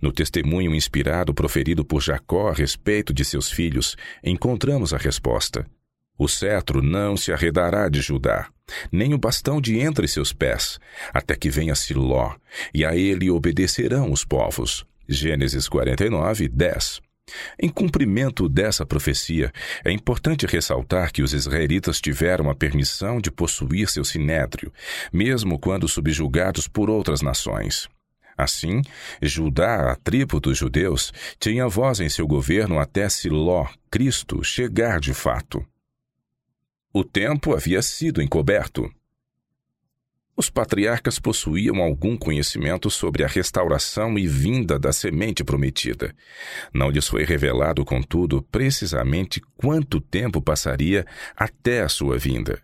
No 0.00 0.12
testemunho 0.12 0.74
inspirado 0.74 1.34
proferido 1.34 1.84
por 1.84 2.00
Jacó 2.00 2.50
a 2.50 2.52
respeito 2.52 3.12
de 3.12 3.24
seus 3.24 3.50
filhos, 3.50 3.96
encontramos 4.22 4.94
a 4.94 4.96
resposta. 4.96 5.66
O 6.16 6.28
cetro 6.28 6.80
não 6.80 7.16
se 7.16 7.32
arredará 7.32 7.88
de 7.88 8.00
Judá, 8.00 8.48
nem 8.92 9.12
o 9.12 9.18
bastão 9.18 9.60
de 9.60 9.78
entre 9.78 10.06
seus 10.06 10.32
pés, 10.32 10.78
até 11.12 11.34
que 11.34 11.50
venha 11.50 11.74
Siló, 11.74 12.34
e 12.72 12.84
a 12.84 12.94
ele 12.94 13.30
obedecerão 13.30 14.12
os 14.12 14.24
povos. 14.24 14.86
Gênesis 15.08 15.68
49, 15.68 16.48
10. 16.48 17.00
Em 17.58 17.68
cumprimento 17.68 18.48
dessa 18.48 18.86
profecia, 18.86 19.50
é 19.84 19.90
importante 19.90 20.46
ressaltar 20.46 21.10
que 21.10 21.22
os 21.22 21.32
israelitas 21.32 22.00
tiveram 22.00 22.48
a 22.48 22.54
permissão 22.54 23.20
de 23.20 23.30
possuir 23.30 23.88
seu 23.88 24.04
sinédrio, 24.04 24.72
mesmo 25.12 25.58
quando 25.58 25.88
subjugados 25.88 26.68
por 26.68 26.88
outras 26.90 27.22
nações. 27.22 27.88
Assim, 28.36 28.82
Judá, 29.22 29.92
a 29.92 29.96
tribo 29.96 30.40
dos 30.40 30.58
judeus, 30.58 31.12
tinha 31.38 31.68
voz 31.68 32.00
em 32.00 32.08
seu 32.08 32.26
governo 32.26 32.78
até 32.78 33.08
Siló, 33.08 33.66
Cristo, 33.90 34.42
chegar 34.42 35.00
de 35.00 35.14
fato. 35.14 35.64
O 36.96 37.02
tempo 37.02 37.52
havia 37.52 37.82
sido 37.82 38.22
encoberto. 38.22 38.88
Os 40.36 40.48
patriarcas 40.48 41.18
possuíam 41.18 41.82
algum 41.82 42.16
conhecimento 42.16 42.88
sobre 42.88 43.24
a 43.24 43.26
restauração 43.26 44.16
e 44.16 44.28
vinda 44.28 44.78
da 44.78 44.92
semente 44.92 45.42
prometida. 45.42 46.14
Não 46.72 46.88
lhes 46.90 47.08
foi 47.08 47.24
revelado, 47.24 47.84
contudo, 47.84 48.42
precisamente 48.42 49.40
quanto 49.56 50.00
tempo 50.00 50.40
passaria 50.40 51.04
até 51.36 51.82
a 51.82 51.88
sua 51.88 52.16
vinda. 52.16 52.62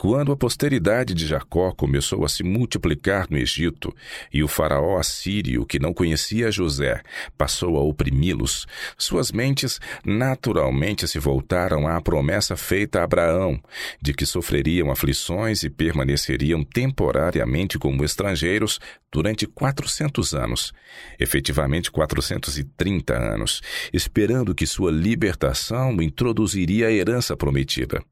Quando 0.00 0.32
a 0.32 0.36
posteridade 0.36 1.12
de 1.12 1.26
Jacó 1.26 1.72
começou 1.72 2.24
a 2.24 2.28
se 2.30 2.42
multiplicar 2.42 3.26
no 3.28 3.36
Egito 3.36 3.94
e 4.32 4.42
o 4.42 4.48
faraó 4.48 4.98
assírio, 4.98 5.66
que 5.66 5.78
não 5.78 5.92
conhecia 5.92 6.50
José, 6.50 7.02
passou 7.36 7.76
a 7.76 7.82
oprimi-los, 7.82 8.66
suas 8.96 9.30
mentes 9.30 9.78
naturalmente 10.02 11.06
se 11.06 11.18
voltaram 11.18 11.86
à 11.86 12.00
promessa 12.00 12.56
feita 12.56 13.00
a 13.00 13.04
Abraão, 13.04 13.60
de 14.00 14.14
que 14.14 14.24
sofreriam 14.24 14.90
aflições 14.90 15.64
e 15.64 15.68
permaneceriam 15.68 16.64
temporariamente 16.64 17.78
como 17.78 18.02
estrangeiros 18.02 18.80
durante 19.12 19.46
400 19.46 20.32
anos, 20.32 20.72
efetivamente 21.18 21.90
430 21.90 23.12
anos, 23.14 23.60
esperando 23.92 24.54
que 24.54 24.66
sua 24.66 24.90
libertação 24.90 26.00
introduziria 26.00 26.86
a 26.86 26.90
herança 26.90 27.36
prometida. 27.36 28.02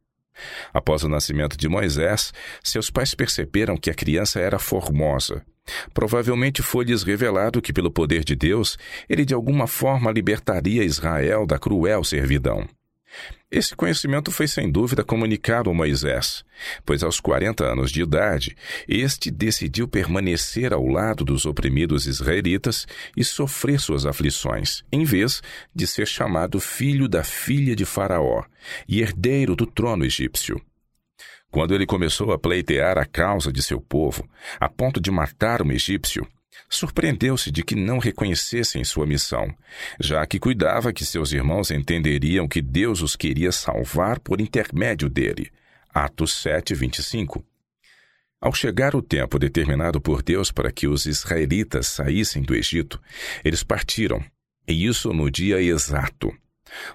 Após 0.73 1.02
o 1.04 1.09
nascimento 1.09 1.57
de 1.57 1.68
Moisés, 1.68 2.33
seus 2.62 2.90
pais 2.90 3.14
perceberam 3.14 3.76
que 3.76 3.90
a 3.90 3.95
criança 3.95 4.40
era 4.40 4.59
formosa. 4.59 5.42
Provavelmente 5.92 6.62
foi-lhes 6.62 7.02
revelado 7.02 7.61
que, 7.61 7.73
pelo 7.73 7.90
poder 7.90 8.25
de 8.25 8.35
Deus, 8.35 8.78
ele 9.09 9.25
de 9.25 9.35
alguma 9.35 9.66
forma 9.66 10.11
libertaria 10.11 10.85
Israel 10.85 11.47
da 11.47 11.59
cruel 11.59 12.02
servidão. 12.04 12.66
Esse 13.50 13.75
conhecimento 13.75 14.31
foi 14.31 14.47
sem 14.47 14.71
dúvida 14.71 15.02
comunicado 15.02 15.71
a 15.71 15.75
Moisés, 15.75 16.45
pois 16.85 17.02
aos 17.02 17.19
40 17.19 17.64
anos 17.64 17.90
de 17.90 18.02
idade, 18.02 18.55
este 18.87 19.31
decidiu 19.31 19.88
permanecer 19.88 20.75
ao 20.75 20.87
lado 20.87 21.25
dos 21.25 21.47
oprimidos 21.47 22.07
israelitas 22.07 22.87
e 23.17 23.25
sofrer 23.25 23.81
suas 23.81 24.05
aflições, 24.05 24.83
em 24.93 25.02
vez 25.02 25.40
de 25.75 25.87
ser 25.87 26.07
chamado 26.07 26.61
filho 26.61 27.09
da 27.09 27.25
filha 27.25 27.75
de 27.75 27.87
Faraó 27.87 28.45
e 28.87 29.00
herdeiro 29.00 29.57
do 29.57 29.64
trono 29.64 30.05
egípcio. 30.05 30.61
Quando 31.50 31.75
ele 31.75 31.87
começou 31.87 32.33
a 32.33 32.38
pleitear 32.38 32.99
a 32.99 33.07
causa 33.07 33.50
de 33.50 33.62
seu 33.62 33.81
povo, 33.81 34.28
a 34.61 34.69
ponto 34.69 35.00
de 35.00 35.11
matar 35.11 35.62
um 35.62 35.73
egípcio, 35.73 36.28
Surpreendeu-se 36.69 37.50
de 37.50 37.62
que 37.62 37.75
não 37.75 37.99
reconhecessem 37.99 38.85
sua 38.85 39.07
missão, 39.07 39.55
já 39.99 40.27
que 40.27 40.38
cuidava 40.38 40.93
que 40.93 41.05
seus 41.05 41.33
irmãos 41.33 41.71
entenderiam 41.71 42.47
que 42.49 42.61
Deus 42.61 43.03
os 43.03 43.17
queria 43.17 43.53
salvar 43.53 44.19
por 44.21 44.41
intermédio 44.41 45.09
dele. 45.09 45.50
Atos 45.93 46.35
7, 46.43 46.75
25. 46.75 47.45
Ao 48.41 48.55
chegar 48.55 48.95
o 48.95 49.03
tempo 49.03 49.38
determinado 49.38 50.00
por 50.00 50.23
Deus 50.23 50.53
para 50.53 50.71
que 50.71 50.87
os 50.87 51.07
israelitas 51.07 51.88
saíssem 51.88 52.43
do 52.43 52.55
Egito, 52.55 53.00
eles 53.45 53.65
partiram, 53.65 54.25
e 54.67 54.87
isso 54.87 55.12
no 55.12 55.31
dia 55.31 55.61
exato. 55.61 56.33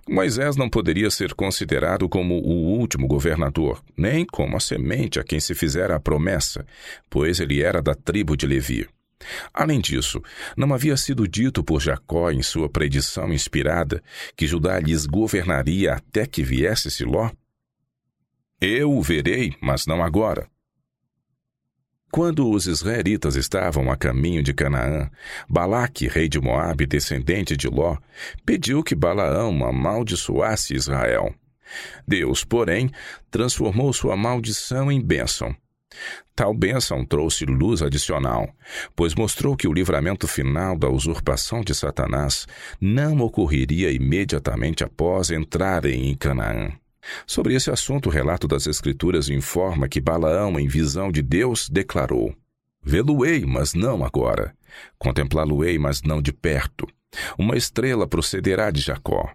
Moisés 0.08 0.56
não 0.56 0.70
poderia 0.70 1.10
ser 1.10 1.34
considerado 1.34 2.08
como 2.08 2.36
o 2.36 2.78
último 2.78 3.08
governador, 3.08 3.84
nem 3.98 4.26
como 4.26 4.56
a 4.56 4.60
semente 4.60 5.20
a 5.20 5.24
quem 5.24 5.40
se 5.40 5.54
fizera 5.54 5.96
a 5.96 6.00
promessa, 6.00 6.66
pois 7.10 7.40
ele 7.40 7.62
era 7.62 7.82
da 7.82 7.96
tribo 7.96 8.38
de 8.38 8.46
Levi. 8.46 8.88
Além 9.54 9.80
disso, 9.80 10.22
não 10.56 10.74
havia 10.74 10.98
sido 10.98 11.28
dito 11.28 11.64
por 11.64 11.82
Jacó 11.82 12.32
em 12.32 12.42
sua 12.42 12.70
predição 12.70 13.34
inspirada 13.34 14.02
que 14.36 14.48
Judá 14.48 14.80
lhes 14.80 15.06
governaria 15.06 15.94
até 15.94 16.26
que 16.26 16.44
viesse 16.44 16.90
Siló? 16.90 17.30
Eu 18.60 18.92
o 18.92 19.02
verei, 19.02 19.54
mas 19.62 19.86
não 19.86 20.04
agora. 20.04 20.48
Quando 22.14 22.48
os 22.48 22.68
israelitas 22.68 23.36
estavam 23.36 23.92
a 23.92 23.98
caminho 23.98 24.44
de 24.44 24.54
Canaã, 24.54 25.10
Balaque, 25.50 26.08
rei 26.08 26.30
de 26.30 26.40
Moabe, 26.40 26.86
descendente 26.86 27.58
de 27.58 27.68
Ló, 27.68 27.98
pediu 28.46 28.84
que 28.84 28.94
Balaão 28.94 29.66
amaldiçoasse 29.66 30.76
Israel. 30.76 31.34
Deus, 32.08 32.44
porém, 32.44 32.92
transformou 33.32 33.92
sua 33.92 34.16
maldição 34.16 34.92
em 34.92 35.02
bênção. 35.02 35.56
Tal 36.36 36.54
bênção 36.54 37.06
trouxe 37.06 37.46
luz 37.46 37.82
adicional, 37.82 38.50
pois 38.96 39.14
mostrou 39.14 39.56
que 39.56 39.68
o 39.68 39.74
livramento 39.74 40.28
final 40.28 40.78
da 40.78 40.90
usurpação 40.90 41.62
de 41.62 41.76
Satanás 41.76 42.48
não 42.82 43.20
ocorreria 43.20 43.92
imediatamente 43.92 44.84
após 44.84 45.30
entrarem 45.30 46.10
em 46.10 46.16
Canaã. 46.16 46.72
Sobre 47.28 47.54
esse 47.54 47.70
assunto, 47.70 48.08
o 48.08 48.12
relato 48.12 48.48
das 48.48 48.66
Escrituras 48.66 49.30
informa 49.30 49.88
que 49.88 50.02
Balaão, 50.02 50.60
em 50.60 50.68
visão 50.68 51.12
de 51.12 51.22
Deus, 51.22 51.70
declarou: 51.70 52.34
Vê-lo-ei, 52.84 53.46
mas 53.46 53.74
não 53.74 54.04
agora. 54.04 54.56
Contemplá-lo-ei, 54.98 55.78
mas 55.78 56.02
não 56.02 56.22
de 56.22 56.34
perto. 56.34 56.88
Uma 57.38 57.56
estrela 57.56 58.08
procederá 58.08 58.72
de 58.72 58.82
Jacó. 58.82 59.30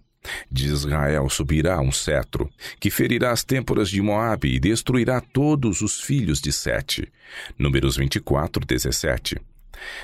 De 0.50 0.66
Israel 0.66 1.28
subirá 1.28 1.80
um 1.80 1.92
cetro, 1.92 2.50
que 2.80 2.90
ferirá 2.90 3.30
as 3.30 3.44
têmporas 3.44 3.88
de 3.88 4.02
Moabe 4.02 4.54
e 4.54 4.60
destruirá 4.60 5.20
todos 5.20 5.80
os 5.80 6.00
filhos 6.00 6.40
de 6.40 6.52
Sete. 6.52 7.10
Números 7.58 7.96
24, 7.96 8.64
17. 8.66 9.36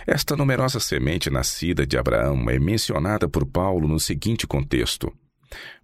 Esta 0.07 0.37
numerosa 0.37 0.79
semente 0.79 1.31
nascida 1.31 1.87
de 1.87 1.99
Abraão 1.99 2.49
é 2.49 2.59
mencionada 2.59 3.29
por 3.29 3.45
Paulo 3.45 3.89
no 3.89 3.99
seguinte 3.99 4.47
contexto. 4.47 5.13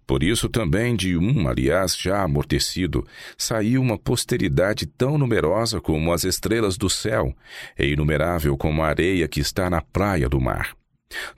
Por 0.07 0.23
isso 0.23 0.49
também 0.49 0.95
de 0.95 1.15
um, 1.15 1.47
aliás, 1.47 1.95
já 1.95 2.23
amortecido, 2.23 3.05
saiu 3.37 3.81
uma 3.81 3.97
posteridade 3.97 4.85
tão 4.85 5.17
numerosa 5.17 5.79
como 5.79 6.11
as 6.11 6.23
estrelas 6.23 6.77
do 6.77 6.89
céu, 6.89 7.33
e 7.77 7.85
inumerável 7.85 8.57
como 8.57 8.83
a 8.83 8.87
areia 8.87 9.27
que 9.27 9.39
está 9.39 9.69
na 9.69 9.81
praia 9.81 10.27
do 10.27 10.39
mar. 10.39 10.75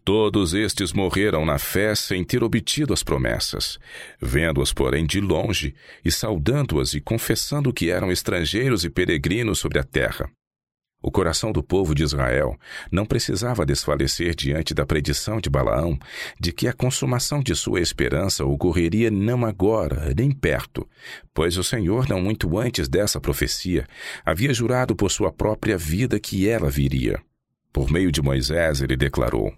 Todos 0.03 0.53
estes 0.53 0.93
morreram 0.93 1.45
na 1.45 1.57
fé 1.57 1.95
sem 1.95 2.23
ter 2.23 2.43
obtido 2.43 2.93
as 2.93 3.03
promessas, 3.03 3.79
vendo-as, 4.21 4.73
porém, 4.73 5.05
de 5.05 5.19
longe 5.19 5.73
e 6.03 6.11
saudando-as 6.11 6.93
e 6.93 7.01
confessando 7.01 7.73
que 7.73 7.89
eram 7.89 8.11
estrangeiros 8.11 8.83
e 8.83 8.89
peregrinos 8.89 9.59
sobre 9.59 9.79
a 9.79 9.83
terra. 9.83 10.29
O 11.05 11.11
coração 11.11 11.51
do 11.51 11.61
povo 11.61 11.93
de 11.93 12.01
Israel 12.01 12.57
não 12.89 13.05
precisava 13.05 13.65
desfalecer 13.65 14.33
diante 14.33 14.73
da 14.73 14.85
predição 14.85 15.41
de 15.41 15.49
Balaão 15.49 15.99
de 16.39 16.53
que 16.53 16.65
a 16.65 16.71
consumação 16.71 17.43
de 17.43 17.53
sua 17.53 17.81
esperança 17.81 18.45
ocorreria 18.45 19.11
não 19.11 19.45
agora, 19.45 20.13
nem 20.15 20.31
perto, 20.31 20.87
pois 21.33 21.57
o 21.57 21.63
Senhor, 21.63 22.07
não 22.07 22.21
muito 22.21 22.57
antes 22.57 22.87
dessa 22.87 23.19
profecia, 23.19 23.85
havia 24.23 24.53
jurado 24.53 24.95
por 24.95 25.11
sua 25.11 25.29
própria 25.29 25.77
vida 25.77 26.17
que 26.21 26.47
ela 26.47 26.69
viria. 26.69 27.19
Por 27.73 27.91
meio 27.91 28.09
de 28.09 28.21
Moisés, 28.21 28.81
ele 28.81 28.95
declarou: 28.95 29.53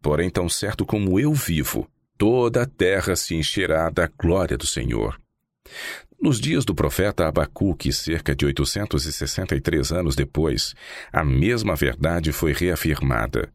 Porém, 0.00 0.30
tão 0.30 0.48
certo 0.48 0.84
como 0.86 1.18
eu 1.20 1.32
vivo, 1.32 1.88
toda 2.16 2.62
a 2.62 2.66
terra 2.66 3.14
se 3.16 3.34
encherá 3.34 3.90
da 3.90 4.08
glória 4.08 4.56
do 4.56 4.66
Senhor. 4.66 5.20
Nos 6.20 6.38
dias 6.38 6.64
do 6.64 6.74
profeta 6.74 7.26
Abacuque, 7.26 7.92
cerca 7.92 8.34
de 8.34 8.44
863 8.44 9.92
anos 9.92 10.14
depois, 10.14 10.74
a 11.10 11.24
mesma 11.24 11.74
verdade 11.74 12.30
foi 12.30 12.52
reafirmada. 12.52 13.50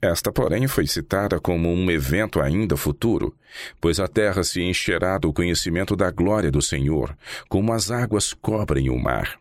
Esta, 0.00 0.32
porém, 0.32 0.66
foi 0.66 0.86
citada 0.86 1.38
como 1.38 1.70
um 1.70 1.90
evento 1.90 2.40
ainda 2.40 2.76
futuro, 2.76 3.36
pois 3.80 4.00
a 4.00 4.08
terra 4.08 4.42
se 4.44 4.62
encherá 4.62 5.18
do 5.18 5.32
conhecimento 5.32 5.94
da 5.94 6.10
glória 6.10 6.50
do 6.50 6.62
Senhor, 6.62 7.16
como 7.48 7.72
as 7.72 7.90
águas 7.90 8.32
cobrem 8.32 8.88
o 8.88 8.98
mar. 8.98 9.38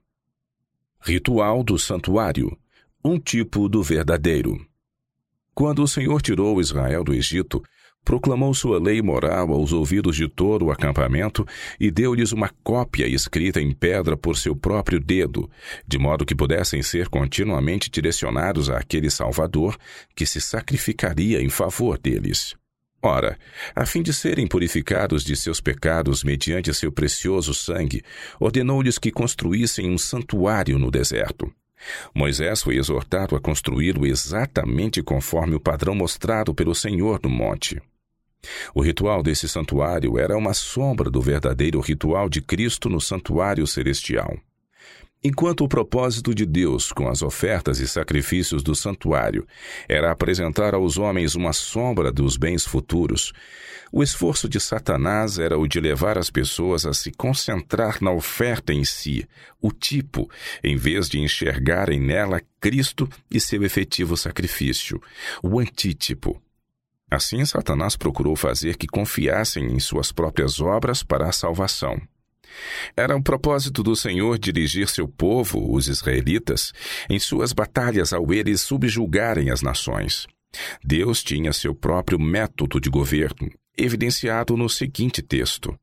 Ritual 1.00 1.64
do 1.64 1.78
Santuário 1.78 2.58
um 3.06 3.20
tipo 3.20 3.70
do 3.70 3.84
verdadeiro. 3.84 4.66
Quando 5.56 5.82
o 5.82 5.88
Senhor 5.88 6.22
tirou 6.22 6.60
Israel 6.60 7.02
do 7.02 7.14
Egito, 7.14 7.64
proclamou 8.04 8.54
sua 8.54 8.78
lei 8.78 9.02
moral 9.02 9.54
aos 9.54 9.72
ouvidos 9.72 10.18
de 10.18 10.28
todo 10.28 10.66
o 10.66 10.72
acampamento 10.72 11.48
e 11.80 11.90
deu-lhes 11.90 12.34
uma 12.34 12.52
cópia 12.62 13.08
escrita 13.08 13.62
em 13.62 13.72
pedra 13.72 14.18
por 14.18 14.36
seu 14.36 14.54
próprio 14.54 15.00
dedo, 15.00 15.50
de 15.88 15.98
modo 15.98 16.26
que 16.26 16.36
pudessem 16.36 16.84
ser 16.84 17.08
continuamente 17.08 17.90
direcionados 17.90 18.70
àquele 18.70 19.10
Salvador 19.10 19.78
que 20.14 20.26
se 20.26 20.42
sacrificaria 20.42 21.42
em 21.42 21.48
favor 21.48 21.98
deles. 21.98 22.54
Ora, 23.02 23.38
a 23.74 23.86
fim 23.86 24.02
de 24.02 24.14
serem 24.14 24.48
purificados 24.48 25.24
de 25.24 25.38
seus 25.38 25.62
pecados 25.62 26.22
mediante 26.22 26.74
seu 26.74 26.92
precioso 26.92 27.54
sangue, 27.54 28.04
ordenou-lhes 28.42 28.98
que 28.98 29.10
construíssem 29.10 29.90
um 29.90 29.98
santuário 29.98 30.78
no 30.78 30.92
deserto. 30.92 31.50
Moisés 32.14 32.62
foi 32.62 32.78
exortado 32.78 33.36
a 33.36 33.40
construí-lo 33.40 34.06
exatamente 34.06 35.02
conforme 35.04 35.56
o 35.56 35.60
padrão 35.60 35.96
mostrado 35.96 36.54
pelo 36.54 36.74
Senhor 36.74 37.20
no 37.24 37.30
monte. 37.30 37.82
O 38.74 38.82
ritual 38.82 39.24
desse 39.24 39.48
santuário 39.48 40.20
era 40.20 40.38
uma 40.38 40.54
sombra 40.54 41.10
do 41.10 41.22
verdadeiro 41.22 41.80
ritual 41.80 42.30
de 42.30 42.42
Cristo 42.42 42.90
no 42.90 43.02
santuário 43.02 43.66
celestial. 43.66 44.38
Enquanto 45.24 45.64
o 45.64 45.68
propósito 45.68 46.36
de 46.36 46.46
Deus 46.46 46.92
com 46.92 47.08
as 47.08 47.24
ofertas 47.24 47.80
e 47.80 47.88
sacrifícios 47.88 48.62
do 48.62 48.76
santuário 48.76 49.48
era 49.90 50.12
apresentar 50.12 50.76
aos 50.76 51.00
homens 51.00 51.34
uma 51.34 51.52
sombra 51.52 52.12
dos 52.12 52.38
bens 52.38 52.64
futuros, 52.64 53.34
o 53.96 54.04
esforço 54.04 54.50
de 54.50 54.60
Satanás 54.60 55.40
era 55.40 55.58
o 55.58 55.66
de 55.66 55.80
levar 55.80 56.18
as 56.18 56.30
pessoas 56.30 56.86
a 56.86 56.94
se 56.94 57.12
concentrar 57.12 58.04
na 58.04 58.12
oferta 58.12 58.74
em 58.74 58.84
si, 58.84 59.26
o 59.62 59.72
tipo, 59.72 60.30
em 60.62 60.76
vez 60.76 61.08
de 61.08 61.18
enxergarem 61.18 61.98
nela 61.98 62.42
Cristo 62.60 63.08
e 63.32 63.40
seu 63.40 63.64
efetivo 63.64 64.18
sacrifício, 64.18 65.02
o 65.42 65.62
antítipo. 65.62 66.42
Assim, 67.10 67.46
Satanás 67.46 67.96
procurou 67.96 68.36
fazer 68.36 68.76
que 68.76 68.86
confiassem 68.86 69.64
em 69.72 69.80
suas 69.80 70.12
próprias 70.12 70.60
obras 70.60 71.02
para 71.02 71.30
a 71.30 71.32
salvação. 71.32 71.98
Era 72.98 73.16
o 73.16 73.24
propósito 73.24 73.82
do 73.82 73.96
Senhor 73.96 74.38
dirigir 74.38 74.90
seu 74.90 75.08
povo, 75.08 75.74
os 75.74 75.88
israelitas, 75.88 76.74
em 77.10 77.18
suas 77.18 77.54
batalhas 77.54 78.12
ao 78.12 78.34
eles 78.34 78.60
subjugarem 78.60 79.50
as 79.50 79.62
nações. 79.62 80.28
Deus 80.84 81.24
tinha 81.24 81.54
seu 81.54 81.74
próprio 81.74 82.20
método 82.20 82.82
de 82.82 82.90
governo, 82.90 83.50
evidenciado 83.78 84.56
no 84.56 84.70
seguinte 84.70 85.22
texto: 85.22 85.78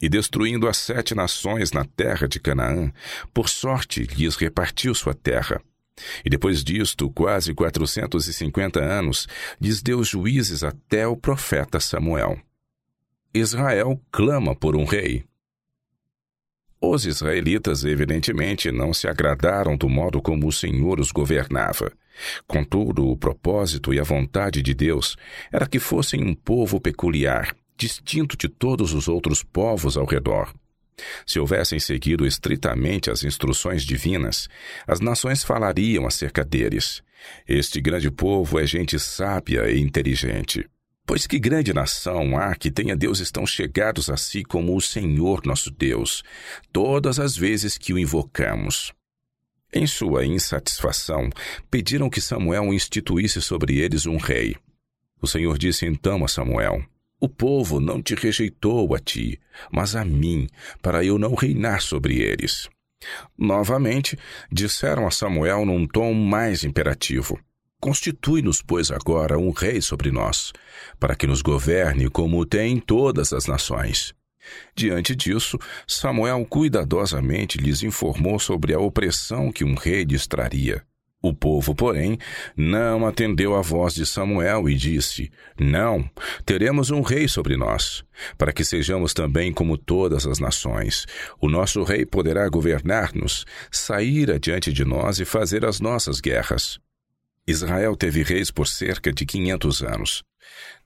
E 0.00 0.08
destruindo 0.08 0.68
as 0.68 0.76
sete 0.76 1.14
nações 1.14 1.72
na 1.72 1.84
terra 1.84 2.28
de 2.28 2.40
Canaã, 2.40 2.92
por 3.32 3.48
sorte 3.48 4.02
lhes 4.02 4.36
repartiu 4.36 4.94
sua 4.94 5.14
terra. 5.14 5.60
E 6.24 6.30
depois 6.30 6.64
disto, 6.64 7.10
quase 7.10 7.52
450 7.52 8.80
anos, 8.80 9.26
lhes 9.60 9.82
deu 9.82 10.02
juízes 10.02 10.64
até 10.64 11.06
o 11.06 11.16
profeta 11.16 11.78
Samuel. 11.78 12.38
Israel 13.32 14.00
clama 14.10 14.56
por 14.56 14.74
um 14.74 14.84
rei. 14.84 15.24
Os 16.80 17.04
israelitas, 17.04 17.84
evidentemente, 17.84 18.72
não 18.72 18.94
se 18.94 19.06
agradaram 19.06 19.76
do 19.76 19.88
modo 19.88 20.22
como 20.22 20.48
o 20.48 20.52
Senhor 20.52 20.98
os 20.98 21.12
governava. 21.12 21.92
Contudo, 22.46 23.06
o 23.08 23.16
propósito 23.16 23.92
e 23.92 24.00
a 24.00 24.04
vontade 24.04 24.62
de 24.62 24.74
Deus 24.74 25.16
era 25.52 25.66
que 25.66 25.78
fossem 25.78 26.22
um 26.22 26.34
povo 26.34 26.80
peculiar, 26.80 27.54
distinto 27.76 28.36
de 28.36 28.48
todos 28.48 28.92
os 28.92 29.08
outros 29.08 29.42
povos 29.42 29.96
ao 29.96 30.04
redor. 30.04 30.52
Se 31.26 31.40
houvessem 31.40 31.80
seguido 31.80 32.26
estritamente 32.26 33.10
as 33.10 33.24
instruções 33.24 33.82
divinas, 33.84 34.48
as 34.86 35.00
nações 35.00 35.42
falariam 35.42 36.06
acerca 36.06 36.44
deles. 36.44 37.02
Este 37.48 37.80
grande 37.80 38.10
povo 38.10 38.58
é 38.58 38.66
gente 38.66 38.98
sábia 38.98 39.70
e 39.70 39.80
inteligente. 39.80 40.68
Pois 41.06 41.26
que 41.26 41.38
grande 41.38 41.72
nação 41.72 42.36
há 42.38 42.54
que 42.54 42.70
tenha 42.70 42.94
deuses 42.94 43.30
tão 43.30 43.46
chegados 43.46 44.08
a 44.08 44.16
si 44.16 44.44
como 44.44 44.76
o 44.76 44.80
Senhor 44.80 45.42
nosso 45.44 45.70
Deus, 45.70 46.22
todas 46.72 47.18
as 47.18 47.36
vezes 47.36 47.76
que 47.76 47.92
o 47.92 47.98
invocamos. 47.98 48.92
Em 49.72 49.86
sua 49.86 50.26
insatisfação, 50.26 51.30
pediram 51.70 52.10
que 52.10 52.20
Samuel 52.20 52.72
instituísse 52.74 53.40
sobre 53.40 53.78
eles 53.78 54.04
um 54.06 54.16
rei. 54.16 54.56
O 55.22 55.26
Senhor 55.26 55.56
disse 55.56 55.86
então 55.86 56.24
a 56.24 56.28
Samuel: 56.28 56.84
o 57.20 57.28
povo 57.28 57.78
não 57.78 58.02
te 58.02 58.14
rejeitou 58.14 58.94
a 58.94 58.98
ti, 58.98 59.38
mas 59.70 59.94
a 59.94 60.02
mim, 60.04 60.48
para 60.80 61.04
eu 61.04 61.18
não 61.18 61.34
reinar 61.34 61.82
sobre 61.82 62.18
eles. 62.18 62.68
Novamente, 63.38 64.18
disseram 64.50 65.06
a 65.06 65.10
Samuel 65.10 65.66
num 65.66 65.86
tom 65.86 66.14
mais 66.14 66.64
imperativo: 66.64 67.38
Constitui-nos, 67.78 68.62
pois, 68.62 68.90
agora 68.90 69.38
um 69.38 69.50
rei 69.50 69.82
sobre 69.82 70.10
nós, 70.10 70.52
para 70.98 71.14
que 71.14 71.26
nos 71.26 71.42
governe 71.42 72.08
como 72.08 72.46
tem 72.46 72.80
todas 72.80 73.34
as 73.34 73.46
nações. 73.46 74.14
Diante 74.74 75.14
disso, 75.14 75.58
Samuel 75.86 76.46
cuidadosamente 76.46 77.58
lhes 77.58 77.82
informou 77.82 78.38
sobre 78.38 78.74
a 78.74 78.80
opressão 78.80 79.52
que 79.52 79.64
um 79.64 79.74
rei 79.74 80.04
lhes 80.04 80.26
traria. 80.26 80.82
O 81.22 81.34
povo, 81.34 81.74
porém, 81.74 82.16
não 82.56 83.06
atendeu 83.06 83.54
à 83.54 83.60
voz 83.60 83.92
de 83.92 84.06
Samuel 84.06 84.70
e 84.70 84.74
disse: 84.74 85.30
Não, 85.58 86.08
teremos 86.46 86.90
um 86.90 87.02
rei 87.02 87.28
sobre 87.28 87.58
nós, 87.58 88.02
para 88.38 88.54
que 88.54 88.64
sejamos 88.64 89.12
também 89.12 89.52
como 89.52 89.76
todas 89.76 90.26
as 90.26 90.38
nações. 90.38 91.04
O 91.38 91.46
nosso 91.46 91.82
rei 91.82 92.06
poderá 92.06 92.48
governar-nos, 92.48 93.44
sair 93.70 94.30
adiante 94.30 94.72
de 94.72 94.82
nós 94.82 95.20
e 95.20 95.26
fazer 95.26 95.66
as 95.66 95.78
nossas 95.78 96.20
guerras. 96.20 96.78
Israel 97.46 97.94
teve 97.96 98.22
reis 98.22 98.50
por 98.50 98.66
cerca 98.66 99.12
de 99.12 99.26
quinhentos 99.26 99.82
anos. 99.82 100.22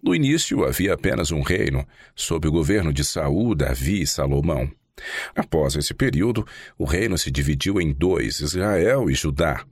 No 0.02 0.14
início 0.14 0.64
havia 0.64 0.94
apenas 0.94 1.30
um 1.30 1.42
reino, 1.42 1.86
sob 2.14 2.46
o 2.46 2.52
governo 2.52 2.92
de 2.92 3.04
Saul, 3.04 3.54
Davi 3.54 4.02
e 4.02 4.06
Salomão. 4.06 4.70
Após 5.34 5.74
esse 5.76 5.94
período, 5.94 6.46
o 6.78 6.84
reino 6.84 7.18
se 7.18 7.30
dividiu 7.30 7.80
em 7.80 7.92
dois, 7.92 8.40
Israel 8.40 9.10
e 9.10 9.14
Judá. 9.14 9.64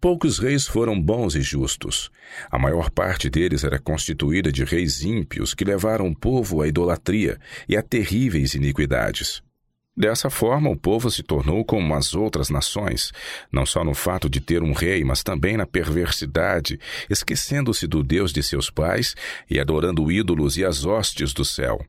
Poucos 0.00 0.38
reis 0.38 0.66
foram 0.66 1.00
bons 1.00 1.34
e 1.34 1.42
justos. 1.42 2.10
A 2.50 2.58
maior 2.58 2.90
parte 2.90 3.28
deles 3.28 3.64
era 3.64 3.78
constituída 3.78 4.50
de 4.50 4.64
reis 4.64 5.02
ímpios 5.02 5.54
que 5.54 5.64
levaram 5.64 6.08
o 6.08 6.16
povo 6.16 6.62
à 6.62 6.68
idolatria 6.68 7.38
e 7.68 7.76
a 7.76 7.82
terríveis 7.82 8.54
iniquidades. 8.54 9.42
Dessa 9.98 10.30
forma, 10.30 10.70
o 10.70 10.76
povo 10.76 11.10
se 11.10 11.24
tornou 11.24 11.64
como 11.64 11.92
as 11.92 12.14
outras 12.14 12.50
nações, 12.50 13.12
não 13.50 13.66
só 13.66 13.82
no 13.82 13.94
fato 13.94 14.30
de 14.30 14.40
ter 14.40 14.62
um 14.62 14.72
rei, 14.72 15.02
mas 15.02 15.24
também 15.24 15.56
na 15.56 15.66
perversidade, 15.66 16.78
esquecendo-se 17.10 17.84
do 17.88 18.04
Deus 18.04 18.32
de 18.32 18.40
seus 18.40 18.70
pais 18.70 19.16
e 19.50 19.58
adorando 19.58 20.08
ídolos 20.12 20.56
e 20.56 20.64
as 20.64 20.84
hostes 20.84 21.32
do 21.32 21.44
céu. 21.44 21.84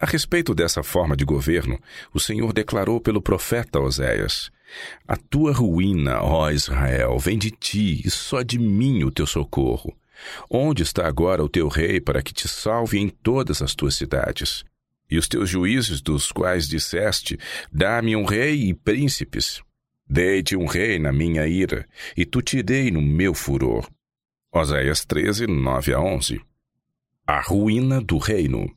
A 0.00 0.06
respeito 0.06 0.54
dessa 0.54 0.84
forma 0.84 1.16
de 1.16 1.24
governo, 1.24 1.76
o 2.12 2.20
Senhor 2.20 2.52
declarou 2.52 3.00
pelo 3.00 3.20
profeta 3.20 3.80
Oséias: 3.80 4.52
A 5.08 5.16
tua 5.16 5.52
ruína, 5.52 6.22
ó 6.22 6.52
Israel, 6.52 7.18
vem 7.18 7.36
de 7.36 7.50
ti, 7.50 8.00
e 8.04 8.10
só 8.12 8.42
de 8.42 8.60
mim 8.60 9.02
o 9.02 9.10
teu 9.10 9.26
socorro. 9.26 9.92
Onde 10.48 10.84
está 10.84 11.08
agora 11.08 11.42
o 11.42 11.48
teu 11.48 11.66
rei 11.66 12.00
para 12.00 12.22
que 12.22 12.32
te 12.32 12.46
salve 12.46 12.96
em 12.96 13.08
todas 13.08 13.60
as 13.60 13.74
tuas 13.74 13.96
cidades? 13.96 14.64
E 15.10 15.18
os 15.18 15.28
teus 15.28 15.48
juízes, 15.48 16.00
dos 16.00 16.32
quais 16.32 16.66
disseste: 16.66 17.38
Dá-me 17.72 18.16
um 18.16 18.24
rei 18.24 18.68
e 18.68 18.74
príncipes. 18.74 19.62
Dei-te 20.08 20.56
um 20.56 20.66
rei 20.66 20.98
na 20.98 21.12
minha 21.12 21.46
ira, 21.46 21.86
e 22.16 22.24
tu 22.24 22.42
te 22.42 22.62
dei 22.62 22.90
no 22.90 23.00
meu 23.00 23.34
furor. 23.34 23.88
Oséias 24.52 25.04
13, 25.04 25.46
9 25.46 25.94
a 25.94 26.00
11. 26.00 26.40
A 27.26 27.40
ruína 27.40 28.00
do 28.00 28.18
reino. 28.18 28.70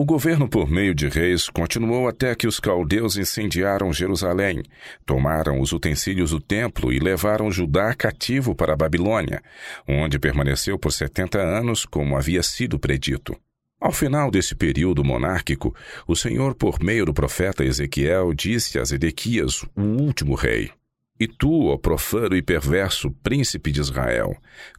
O 0.00 0.04
governo 0.04 0.48
por 0.48 0.70
meio 0.70 0.94
de 0.94 1.08
reis 1.08 1.50
continuou 1.50 2.06
até 2.06 2.32
que 2.36 2.46
os 2.46 2.60
caldeus 2.60 3.16
incendiaram 3.16 3.92
Jerusalém, 3.92 4.62
tomaram 5.04 5.60
os 5.60 5.72
utensílios 5.72 6.30
do 6.30 6.40
templo 6.40 6.92
e 6.92 7.00
levaram 7.00 7.50
Judá 7.50 7.92
cativo 7.92 8.54
para 8.54 8.74
a 8.74 8.76
Babilônia, 8.76 9.42
onde 9.88 10.16
permaneceu 10.16 10.78
por 10.78 10.92
setenta 10.92 11.40
anos, 11.40 11.84
como 11.84 12.16
havia 12.16 12.44
sido 12.44 12.78
predito. 12.78 13.36
Ao 13.80 13.92
final 13.92 14.30
desse 14.30 14.54
período 14.54 15.04
monárquico, 15.04 15.74
o 16.06 16.16
Senhor, 16.16 16.54
por 16.54 16.82
meio 16.82 17.06
do 17.06 17.14
profeta 17.14 17.64
Ezequiel, 17.64 18.34
disse 18.34 18.78
a 18.78 18.84
Zedequias, 18.84 19.62
o 19.76 19.82
último 19.82 20.34
rei: 20.34 20.72
e 21.20 21.26
tu, 21.26 21.66
ó 21.66 21.76
profano 21.76 22.36
e 22.36 22.42
perverso 22.42 23.10
príncipe 23.10 23.72
de 23.72 23.80
Israel, 23.80 24.36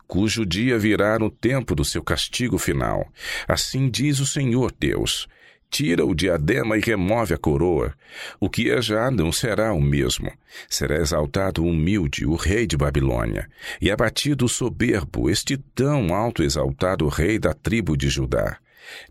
cujo 0.08 0.46
dia 0.46 0.80
virá 0.80 1.20
no 1.20 1.30
tempo 1.30 1.76
do 1.76 1.84
seu 1.84 2.02
castigo 2.02 2.58
final, 2.58 3.06
assim 3.46 3.90
diz 3.90 4.20
o 4.20 4.26
Senhor 4.26 4.74
Deus: 4.80 5.28
Tira 5.70 6.06
o 6.06 6.16
diadema 6.16 6.78
e 6.78 6.82
remove 6.82 7.34
a 7.34 7.38
coroa. 7.38 7.94
O 8.40 8.50
que 8.50 8.72
é 8.72 8.82
já 8.82 9.12
não 9.12 9.32
será 9.32 9.74
o 9.74 9.82
mesmo. 9.82 10.32
Será 10.70 10.96
exaltado 10.96 11.62
o 11.62 11.68
humilde, 11.68 12.26
o 12.26 12.36
rei 12.36 12.66
de 12.66 12.78
Babilônia, 12.78 13.50
e 13.82 13.92
abatido 13.92 14.46
o 14.46 14.50
soberbo, 14.50 15.30
este 15.30 15.58
tão 15.58 16.16
alto 16.16 16.42
exaltado 16.42 17.08
rei 17.08 17.38
da 17.38 17.54
tribo 17.54 17.98
de 17.98 18.10
Judá. 18.10 18.58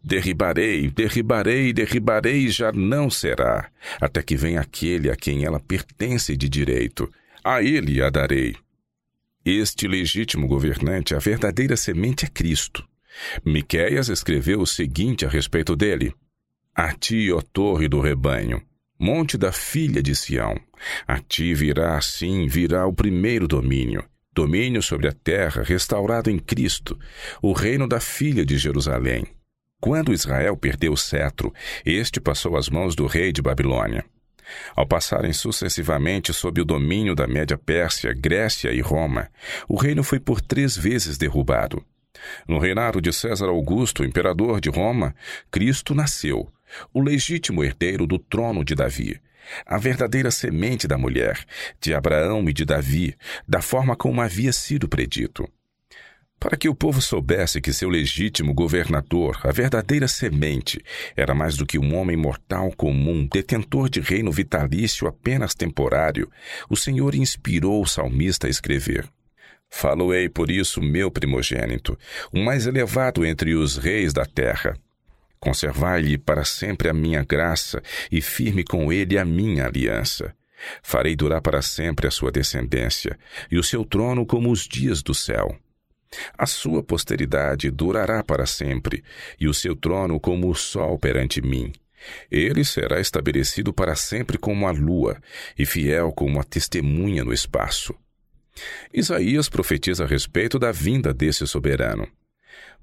Derribarei, 0.02 0.90
derribarei, 0.90 1.72
derribarei, 1.72 2.48
já 2.48 2.72
não 2.72 3.08
será, 3.10 3.70
até 4.00 4.22
que 4.22 4.36
venha 4.36 4.60
aquele 4.60 5.10
a 5.10 5.16
quem 5.16 5.44
ela 5.44 5.60
pertence 5.60 6.36
de 6.36 6.48
direito. 6.48 7.10
A 7.44 7.62
ele 7.62 8.02
a 8.02 8.10
darei. 8.10 8.56
Este 9.44 9.88
legítimo 9.88 10.46
governante, 10.46 11.14
a 11.14 11.18
verdadeira 11.18 11.76
semente 11.76 12.24
é 12.24 12.28
Cristo. 12.28 12.86
Miqueias 13.44 14.08
escreveu 14.08 14.60
o 14.60 14.66
seguinte 14.66 15.24
a 15.24 15.28
respeito 15.28 15.74
dele: 15.74 16.12
A 16.74 16.92
ti, 16.92 17.32
ó 17.32 17.40
torre 17.40 17.88
do 17.88 18.00
rebanho, 18.00 18.62
monte 18.98 19.38
da 19.38 19.52
filha 19.52 20.02
de 20.02 20.14
Sião, 20.14 20.54
a 21.06 21.18
ti 21.18 21.54
virá 21.54 21.96
assim, 21.96 22.46
virá 22.46 22.86
o 22.86 22.92
primeiro 22.92 23.48
domínio, 23.48 24.04
domínio 24.32 24.82
sobre 24.82 25.08
a 25.08 25.12
terra 25.12 25.62
restaurado 25.62 26.30
em 26.30 26.38
Cristo, 26.38 26.98
o 27.40 27.52
reino 27.52 27.88
da 27.88 28.00
filha 28.00 28.44
de 28.44 28.58
Jerusalém. 28.58 29.26
Quando 29.80 30.12
Israel 30.12 30.56
perdeu 30.56 30.92
o 30.92 30.96
cetro, 30.96 31.54
este 31.84 32.20
passou 32.20 32.56
às 32.56 32.68
mãos 32.68 32.96
do 32.96 33.06
rei 33.06 33.32
de 33.32 33.40
Babilônia. 33.40 34.04
Ao 34.74 34.86
passarem 34.86 35.32
sucessivamente 35.32 36.32
sob 36.32 36.60
o 36.60 36.64
domínio 36.64 37.14
da 37.14 37.28
Média 37.28 37.56
Pérsia, 37.56 38.12
Grécia 38.12 38.72
e 38.72 38.80
Roma, 38.80 39.30
o 39.68 39.76
reino 39.76 40.02
foi 40.02 40.18
por 40.18 40.40
três 40.40 40.76
vezes 40.76 41.16
derrubado. 41.16 41.84
No 42.48 42.58
reinado 42.58 43.00
de 43.00 43.12
César 43.12 43.46
Augusto, 43.46 44.04
imperador 44.04 44.60
de 44.60 44.68
Roma, 44.68 45.14
Cristo 45.50 45.94
nasceu, 45.94 46.50
o 46.92 47.00
legítimo 47.00 47.62
herdeiro 47.62 48.06
do 48.06 48.18
trono 48.18 48.64
de 48.64 48.74
Davi, 48.74 49.20
a 49.64 49.78
verdadeira 49.78 50.30
semente 50.30 50.88
da 50.88 50.98
mulher, 50.98 51.44
de 51.80 51.94
Abraão 51.94 52.48
e 52.48 52.52
de 52.52 52.64
Davi, 52.64 53.16
da 53.46 53.62
forma 53.62 53.94
como 53.94 54.20
havia 54.20 54.52
sido 54.52 54.88
predito. 54.88 55.48
Para 56.40 56.56
que 56.56 56.68
o 56.68 56.74
povo 56.74 57.02
soubesse 57.02 57.60
que 57.60 57.72
seu 57.72 57.88
legítimo 57.88 58.54
governador, 58.54 59.40
a 59.42 59.50
verdadeira 59.50 60.06
semente, 60.06 60.80
era 61.16 61.34
mais 61.34 61.56
do 61.56 61.66
que 61.66 61.78
um 61.78 61.96
homem 61.96 62.16
mortal 62.16 62.70
comum, 62.76 63.26
detentor 63.26 63.88
de 63.88 64.00
reino 64.00 64.30
vitalício 64.30 65.08
apenas 65.08 65.52
temporário, 65.52 66.30
o 66.70 66.76
Senhor 66.76 67.16
inspirou 67.16 67.82
o 67.82 67.86
salmista 67.86 68.46
a 68.46 68.50
escrever. 68.50 69.08
Faloei 69.68 70.28
por 70.28 70.48
isso 70.48 70.80
meu 70.80 71.10
primogênito, 71.10 71.98
o 72.32 72.38
mais 72.38 72.66
elevado 72.66 73.26
entre 73.26 73.54
os 73.54 73.76
reis 73.76 74.12
da 74.12 74.24
terra. 74.24 74.76
Conservai-lhe 75.40 76.16
para 76.16 76.44
sempre 76.44 76.88
a 76.88 76.94
minha 76.94 77.24
graça 77.24 77.82
e 78.10 78.20
firme 78.22 78.62
com 78.62 78.92
ele 78.92 79.18
a 79.18 79.24
minha 79.24 79.66
aliança. 79.66 80.32
Farei 80.82 81.16
durar 81.16 81.42
para 81.42 81.62
sempre 81.62 82.06
a 82.06 82.10
sua 82.10 82.30
descendência 82.30 83.18
e 83.50 83.58
o 83.58 83.62
seu 83.62 83.84
trono 83.84 84.24
como 84.24 84.50
os 84.50 84.66
dias 84.66 85.02
do 85.02 85.14
céu. 85.14 85.56
A 86.36 86.46
sua 86.46 86.82
posteridade 86.82 87.70
durará 87.70 88.22
para 88.22 88.46
sempre, 88.46 89.04
e 89.38 89.46
o 89.46 89.54
seu 89.54 89.76
trono 89.76 90.18
como 90.18 90.48
o 90.48 90.54
sol 90.54 90.98
perante 90.98 91.40
mim. 91.40 91.72
Ele 92.30 92.64
será 92.64 93.00
estabelecido 93.00 93.72
para 93.72 93.94
sempre 93.94 94.38
como 94.38 94.66
a 94.66 94.70
lua, 94.70 95.20
e 95.58 95.66
fiel 95.66 96.12
como 96.12 96.40
a 96.40 96.44
testemunha 96.44 97.24
no 97.24 97.32
espaço. 97.32 97.94
Isaías 98.92 99.48
profetiza 99.48 100.04
a 100.04 100.06
respeito 100.06 100.58
da 100.58 100.72
vinda 100.72 101.12
desse 101.12 101.46
soberano. 101.46 102.08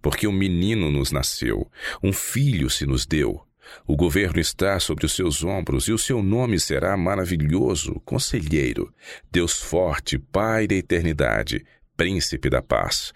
Porque 0.01 0.27
um 0.27 0.31
menino 0.31 0.91
nos 0.91 1.11
nasceu, 1.11 1.69
um 2.03 2.13
filho 2.13 2.69
se 2.69 2.85
nos 2.85 3.05
deu. 3.05 3.41
O 3.87 3.95
governo 3.95 4.39
está 4.39 4.79
sobre 4.79 5.05
os 5.05 5.13
seus 5.13 5.43
ombros, 5.43 5.87
e 5.87 5.91
o 5.91 5.97
seu 5.97 6.21
nome 6.21 6.59
será 6.59 6.95
maravilhoso, 6.95 7.99
conselheiro, 8.05 8.93
Deus 9.31 9.59
forte, 9.59 10.19
Pai 10.19 10.67
da 10.67 10.75
eternidade, 10.75 11.65
príncipe 11.97 12.49
da 12.49 12.61
paz, 12.61 13.11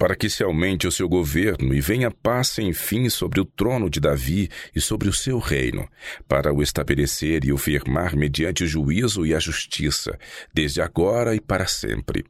para 0.00 0.16
que 0.16 0.30
se 0.30 0.42
aumente 0.42 0.86
o 0.86 0.90
seu 0.90 1.06
governo 1.06 1.74
e 1.74 1.80
venha 1.82 2.10
paz 2.10 2.48
sem 2.48 2.72
fim 2.72 3.10
sobre 3.10 3.38
o 3.38 3.44
trono 3.44 3.90
de 3.90 4.00
Davi 4.00 4.48
e 4.74 4.80
sobre 4.80 5.10
o 5.10 5.12
seu 5.12 5.38
reino, 5.38 5.86
para 6.26 6.54
o 6.54 6.62
estabelecer 6.62 7.44
e 7.44 7.52
o 7.52 7.58
firmar 7.58 8.16
mediante 8.16 8.64
o 8.64 8.66
juízo 8.66 9.26
e 9.26 9.34
a 9.34 9.38
justiça, 9.38 10.18
desde 10.54 10.80
agora 10.80 11.34
e 11.34 11.40
para 11.40 11.66
sempre. 11.66 12.24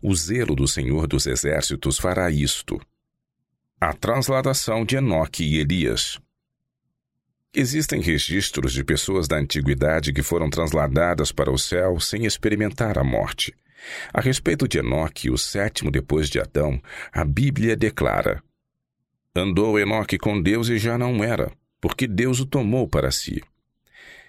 O 0.00 0.14
zelo 0.14 0.56
do 0.56 0.66
Senhor 0.66 1.06
dos 1.06 1.26
Exércitos 1.26 1.98
fará 1.98 2.30
isto. 2.30 2.80
A 3.78 3.92
transladação 3.92 4.82
de 4.82 4.96
Enoque 4.96 5.44
e 5.44 5.58
Elias. 5.58 6.18
Existem 7.52 8.00
registros 8.00 8.72
de 8.72 8.82
pessoas 8.82 9.28
da 9.28 9.36
antiguidade 9.36 10.10
que 10.10 10.22
foram 10.22 10.48
transladadas 10.48 11.30
para 11.30 11.52
o 11.52 11.58
céu 11.58 12.00
sem 12.00 12.24
experimentar 12.24 12.96
a 12.96 13.04
morte. 13.04 13.54
A 14.12 14.20
respeito 14.20 14.66
de 14.66 14.78
Enoque, 14.78 15.30
o 15.30 15.38
sétimo 15.38 15.90
depois 15.90 16.28
de 16.28 16.40
Adão, 16.40 16.80
a 17.12 17.24
Bíblia 17.24 17.76
declara: 17.76 18.42
Andou 19.34 19.78
Enoque 19.78 20.18
com 20.18 20.40
Deus 20.40 20.68
e 20.68 20.78
já 20.78 20.96
não 20.96 21.22
era, 21.22 21.50
porque 21.80 22.06
Deus 22.06 22.40
o 22.40 22.46
tomou 22.46 22.88
para 22.88 23.10
si. 23.10 23.42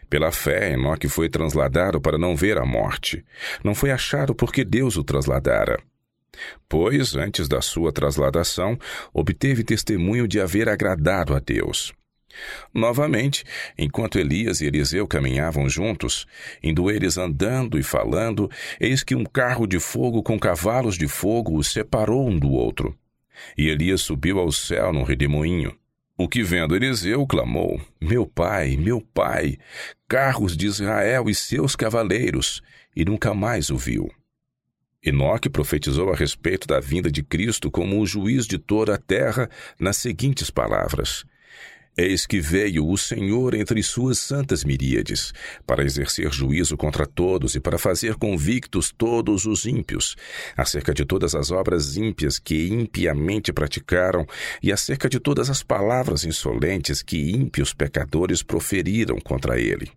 Pela 0.10 0.32
fé, 0.32 0.74
Enoque 0.74 1.08
foi 1.08 1.30
transladado 1.30 2.00
para 2.00 2.18
não 2.18 2.36
ver 2.36 2.58
a 2.58 2.66
morte. 2.66 3.26
Não 3.64 3.74
foi 3.74 3.92
achado 3.92 4.36
porque 4.36 4.64
Deus 4.64 4.98
o 4.98 5.04
trasladara. 5.04 5.82
Pois, 6.68 7.16
antes 7.16 7.48
da 7.48 7.62
sua 7.62 7.92
trasladação, 7.92 8.78
obteve 9.14 9.64
testemunho 9.64 10.28
de 10.28 10.40
haver 10.40 10.70
agradado 10.70 11.34
a 11.34 11.40
Deus. 11.40 11.94
Novamente, 12.74 13.44
enquanto 13.78 14.20
Elias 14.20 14.62
e 14.62 14.66
Eliseu 14.66 15.08
caminhavam 15.08 15.70
juntos, 15.70 16.26
indo 16.62 16.90
eles 16.90 17.18
andando 17.18 17.80
e 17.80 17.84
falando, 17.84 18.50
eis 18.80 19.04
que 19.04 19.16
um 19.16 19.24
carro 19.24 19.68
de 19.68 19.80
fogo 19.80 20.22
com 20.22 20.40
cavalos 20.40 20.98
de 20.98 21.08
fogo 21.08 21.58
os 21.58 21.72
separou 21.72 22.28
um 22.28 22.38
do 22.38 22.52
outro. 22.52 22.98
E 23.58 23.68
Elias 23.68 24.02
subiu 24.02 24.40
ao 24.40 24.52
céu 24.52 24.94
num 24.94 25.04
redemoinho. 25.04 25.76
O 26.18 26.30
que 26.30 26.42
vendo 26.42 26.76
Eliseu 26.76 27.28
clamou: 27.28 27.82
Meu 28.00 28.26
pai, 28.26 28.78
meu 28.78 29.02
pai, 29.02 29.58
carros 30.08 30.56
de 30.56 30.66
Israel 30.66 31.30
e 31.30 31.36
seus 31.36 31.76
cavaleiros, 31.76 32.62
e 32.96 33.04
nunca 33.04 33.34
mais 33.34 33.70
o 33.70 33.78
viu. 33.78 34.10
Enoque 35.06 35.50
profetizou 35.50 36.12
a 36.12 36.16
respeito 36.16 36.68
da 36.68 36.80
vinda 36.80 37.12
de 37.12 37.22
Cristo 37.22 37.70
como 37.70 38.00
o 38.00 38.08
juiz 38.08 38.48
de 38.48 38.58
toda 38.58 38.96
a 38.96 38.98
terra 38.98 39.50
nas 39.78 39.98
seguintes 39.98 40.50
palavras: 40.50 41.26
Eis 41.98 42.26
que 42.26 42.42
veio 42.42 42.86
o 42.86 42.98
Senhor 42.98 43.56
entre 43.56 43.82
suas 43.82 44.20
santas 44.20 44.66
miríades, 44.66 45.32
para 45.66 45.82
exercer 45.82 46.30
juízo 46.30 46.76
contra 46.76 47.06
todos 47.06 47.56
e 47.56 47.60
para 47.62 47.78
fazer 47.78 48.16
convictos 48.16 48.92
todos 48.92 49.46
os 49.46 49.66
ímpios, 49.66 50.18
acerca 50.58 50.94
de 50.94 51.06
todas 51.06 51.34
as 51.34 51.52
obras 51.52 51.96
ímpias 51.96 52.38
que 52.38 52.68
impiamente 52.68 53.54
praticaram 53.54 54.28
e 54.62 54.74
acerca 54.74 55.08
de 55.08 55.22
todas 55.22 55.50
as 55.50 55.64
palavras 55.64 56.26
insolentes 56.26 57.02
que 57.02 57.32
ímpios 57.32 57.74
pecadores 57.74 58.44
proferiram 58.44 59.18
contra 59.22 59.58
ele. 59.58 59.90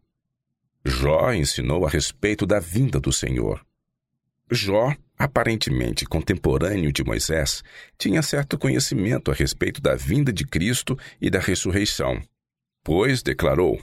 Jó 0.85 1.33
ensinou 1.33 1.85
a 1.85 1.91
respeito 1.91 2.47
da 2.47 2.61
vinda 2.61 3.01
do 3.01 3.13
Senhor. 3.13 3.61
Jó, 4.51 4.95
aparentemente 5.19 6.07
contemporâneo 6.07 6.93
de 6.93 7.03
Moisés, 7.03 7.63
tinha 7.99 8.23
certo 8.23 8.57
conhecimento 8.57 9.31
a 9.31 9.35
respeito 9.35 9.81
da 9.81 9.95
vinda 9.95 10.33
de 10.33 10.47
Cristo 10.47 10.97
e 11.21 11.29
da 11.29 11.41
ressurreição. 11.41 12.23
Pois 12.85 13.23
declarou: 13.23 13.83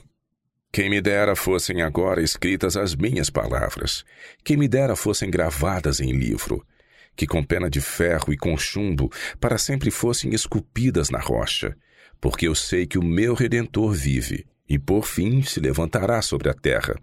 Quem 0.72 0.88
me 0.88 1.00
dera 1.00 1.36
fossem 1.36 1.82
agora 1.82 2.22
escritas 2.22 2.76
as 2.76 2.94
minhas 2.94 3.28
palavras, 3.28 4.04
quem 4.42 4.56
me 4.56 4.66
dera 4.66 4.96
fossem 4.96 5.30
gravadas 5.30 6.00
em 6.00 6.12
livro, 6.12 6.66
que 7.14 7.26
com 7.26 7.44
pena 7.44 7.68
de 7.68 7.80
ferro 7.80 8.32
e 8.32 8.36
com 8.36 8.56
chumbo 8.56 9.12
para 9.38 9.58
sempre 9.58 9.90
fossem 9.90 10.34
esculpidas 10.34 11.10
na 11.10 11.20
rocha, 11.20 11.76
porque 12.20 12.48
eu 12.48 12.54
sei 12.54 12.86
que 12.86 12.98
o 12.98 13.04
meu 13.04 13.34
redentor 13.34 13.92
vive 13.92 14.46
e 14.68 14.78
por 14.78 15.06
fim 15.06 15.42
se 15.42 15.60
levantará 15.60 16.20
sobre 16.20 16.48
a 16.48 16.54
terra. 16.54 16.96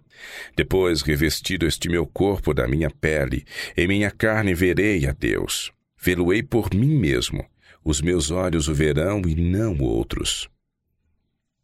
Depois, 0.55 1.01
revestido 1.01 1.65
este 1.65 1.89
meu 1.89 2.05
corpo 2.05 2.53
da 2.53 2.67
minha 2.67 2.89
pele, 2.89 3.45
em 3.75 3.87
minha 3.87 4.11
carne 4.11 4.53
verei 4.53 5.07
a 5.07 5.11
Deus. 5.11 5.71
Vê-lo-ei 5.97 6.43
por 6.43 6.73
mim 6.73 6.97
mesmo. 6.97 7.45
Os 7.83 8.01
meus 8.01 8.31
olhos 8.31 8.67
o 8.67 8.73
verão 8.73 9.21
e 9.27 9.35
não 9.35 9.77
outros. 9.79 10.49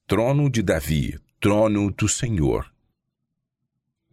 Trono 0.08 0.50
de 0.50 0.62
Davi, 0.62 1.18
trono 1.40 1.92
do 1.92 2.08
Senhor. 2.08 2.72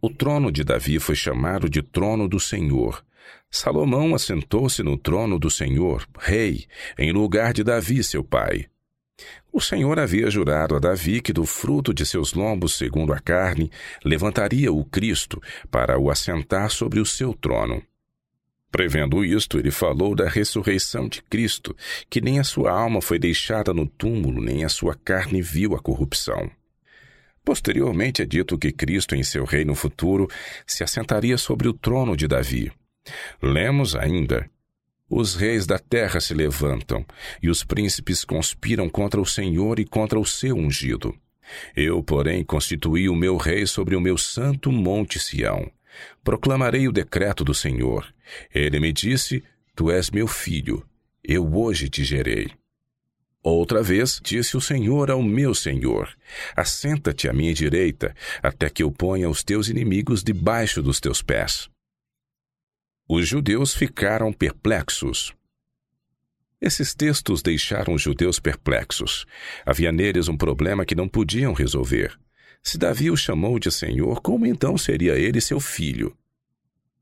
O 0.01 0.09
trono 0.09 0.51
de 0.51 0.63
Davi 0.63 0.99
foi 0.99 1.15
chamado 1.15 1.69
de 1.69 1.81
trono 1.81 2.27
do 2.27 2.39
Senhor. 2.39 3.03
Salomão 3.49 4.13
assentou-se 4.13 4.83
no 4.83 4.97
trono 4.97 5.39
do 5.39 5.49
Senhor, 5.49 6.07
rei, 6.19 6.65
em 6.97 7.11
lugar 7.11 7.51
de 7.51 7.63
Davi, 7.63 8.03
seu 8.03 8.23
pai. 8.23 8.67
O 9.51 9.59
Senhor 9.59 9.97
havia 9.97 10.29
jurado 10.29 10.75
a 10.75 10.79
Davi 10.79 11.19
que 11.21 11.33
do 11.33 11.45
fruto 11.45 11.93
de 11.93 12.05
seus 12.05 12.33
lombos, 12.33 12.75
segundo 12.75 13.11
a 13.11 13.19
carne, 13.19 13.71
levantaria 14.05 14.71
o 14.71 14.85
Cristo 14.85 15.41
para 15.71 15.97
o 15.97 16.11
assentar 16.11 16.69
sobre 16.69 16.99
o 16.99 17.05
seu 17.05 17.33
trono. 17.33 17.81
Prevendo 18.71 19.25
isto, 19.25 19.57
ele 19.57 19.71
falou 19.71 20.13
da 20.13 20.29
ressurreição 20.29 21.07
de 21.07 21.23
Cristo, 21.23 21.75
que 22.09 22.21
nem 22.21 22.37
a 22.37 22.43
sua 22.43 22.71
alma 22.71 23.01
foi 23.01 23.17
deixada 23.17 23.73
no 23.73 23.87
túmulo, 23.87 24.41
nem 24.41 24.63
a 24.63 24.69
sua 24.69 24.93
carne 24.93 25.41
viu 25.41 25.73
a 25.73 25.79
corrupção. 25.79 26.51
Posteriormente 27.43 28.21
é 28.21 28.25
dito 28.25 28.57
que 28.57 28.71
Cristo, 28.71 29.15
em 29.15 29.23
seu 29.23 29.45
reino 29.45 29.73
futuro, 29.73 30.27
se 30.67 30.83
assentaria 30.83 31.37
sobre 31.37 31.67
o 31.67 31.73
trono 31.73 32.15
de 32.15 32.27
Davi. 32.27 32.71
Lemos 33.41 33.95
ainda: 33.95 34.47
Os 35.09 35.35
reis 35.35 35.65
da 35.65 35.79
terra 35.79 36.19
se 36.19 36.33
levantam, 36.33 37.05
e 37.41 37.49
os 37.49 37.63
príncipes 37.63 38.25
conspiram 38.25 38.89
contra 38.89 39.21
o 39.21 39.25
Senhor 39.25 39.79
e 39.79 39.85
contra 39.85 40.19
o 40.19 40.25
seu 40.25 40.55
ungido. 40.55 41.15
Eu, 41.75 42.03
porém, 42.03 42.43
constituí 42.43 43.07
o 43.07 43.15
meu 43.15 43.37
rei 43.37 43.65
sobre 43.65 43.95
o 43.95 44.01
meu 44.01 44.17
santo 44.17 44.71
monte 44.71 45.17
Sião. 45.17 45.71
Proclamarei 46.23 46.87
o 46.87 46.91
decreto 46.91 47.43
do 47.43 47.53
Senhor. 47.53 48.13
Ele 48.53 48.79
me 48.79 48.91
disse: 48.91 49.41
Tu 49.73 49.89
és 49.89 50.11
meu 50.11 50.27
filho, 50.27 50.85
eu 51.23 51.55
hoje 51.55 51.89
te 51.89 52.03
gerei. 52.03 52.51
Outra 53.41 53.81
vez 53.81 54.19
disse 54.21 54.57
o 54.57 54.61
Senhor 54.61 55.09
ao 55.09 55.23
meu 55.23 55.55
Senhor: 55.55 56.09
Assenta-te 56.53 57.29
à 57.29 57.33
minha 57.33 57.53
direita, 57.53 58.13
até 58.43 58.69
que 58.69 58.83
eu 58.83 58.91
ponha 58.91 59.29
os 59.29 59.41
teus 59.41 59.69
inimigos 59.69 60.21
debaixo 60.21 60.83
dos 60.83 60.99
teus 60.99 61.21
pés. 61.21 61.69
Os 63.09 63.25
judeus 63.25 63.73
ficaram 63.73 64.33
perplexos. 64.33 65.33
Esses 66.59 66.93
textos 66.93 67.41
deixaram 67.41 67.93
os 67.93 68.01
judeus 68.01 68.37
perplexos. 68.37 69.25
Havia 69.65 69.93
neles 69.93 70.27
um 70.27 70.35
problema 70.35 70.85
que 70.85 70.93
não 70.93 71.07
podiam 71.07 71.53
resolver. 71.53 72.19
Se 72.61 72.77
Davi 72.77 73.09
o 73.09 73.15
chamou 73.15 73.59
de 73.59 73.71
Senhor, 73.71 74.19
como 74.21 74.45
então 74.45 74.77
seria 74.77 75.15
ele 75.17 75.39
seu 75.39 75.57
filho? 75.57 76.17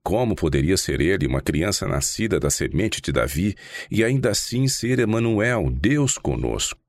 Como 0.03 0.35
poderia 0.35 0.77
ser 0.77 1.01
ele 1.01 1.25
uma 1.25 1.41
criança 1.41 1.87
nascida 1.87 2.39
da 2.39 2.51
semente 2.51 3.01
de 3.01 3.11
Davi 3.11 3.55
e 3.89 4.03
ainda 4.03 4.29
assim 4.29 4.67
ser 4.67 4.99
Emanuel, 4.99 5.71
Deus 5.71 6.19
conosco? 6.19 6.79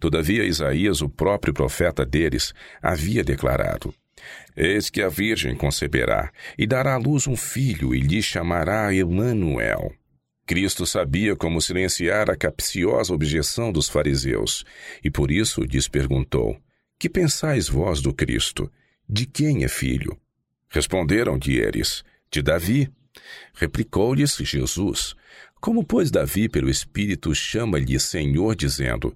Todavia 0.00 0.44
Isaías, 0.44 1.02
o 1.02 1.10
próprio 1.10 1.52
profeta 1.52 2.06
deles, 2.06 2.54
havia 2.80 3.22
declarado: 3.22 3.92
Eis 4.56 4.88
que 4.88 5.02
a 5.02 5.08
virgem 5.08 5.54
conceberá 5.54 6.32
e 6.56 6.66
dará 6.66 6.94
à 6.94 6.96
luz 6.96 7.26
um 7.26 7.36
filho 7.36 7.94
e 7.94 8.00
lhe 8.00 8.22
chamará 8.22 8.94
Emanuel. 8.94 9.92
Cristo 10.46 10.86
sabia 10.86 11.34
como 11.34 11.60
silenciar 11.60 12.30
a 12.30 12.36
capciosa 12.36 13.12
objeção 13.12 13.72
dos 13.72 13.88
fariseus 13.88 14.64
e 15.02 15.10
por 15.10 15.30
isso 15.30 15.62
lhes 15.62 15.88
perguntou: 15.88 16.56
Que 16.98 17.08
pensais 17.08 17.68
vós 17.68 18.00
do 18.00 18.14
Cristo? 18.14 18.70
De 19.08 19.26
quem 19.26 19.64
é 19.64 19.68
filho? 19.68 20.16
Responderam-lhe 20.68 21.58
eles: 21.58 22.04
de 22.30 22.42
Davi. 22.42 22.90
Replicou-lhes 23.54 24.36
Jesus: 24.36 25.16
Como, 25.66 25.82
pois, 25.82 26.12
Davi, 26.12 26.48
pelo 26.48 26.70
Espírito, 26.70 27.34
chama-lhe 27.34 27.98
Senhor, 27.98 28.54
dizendo: 28.54 29.12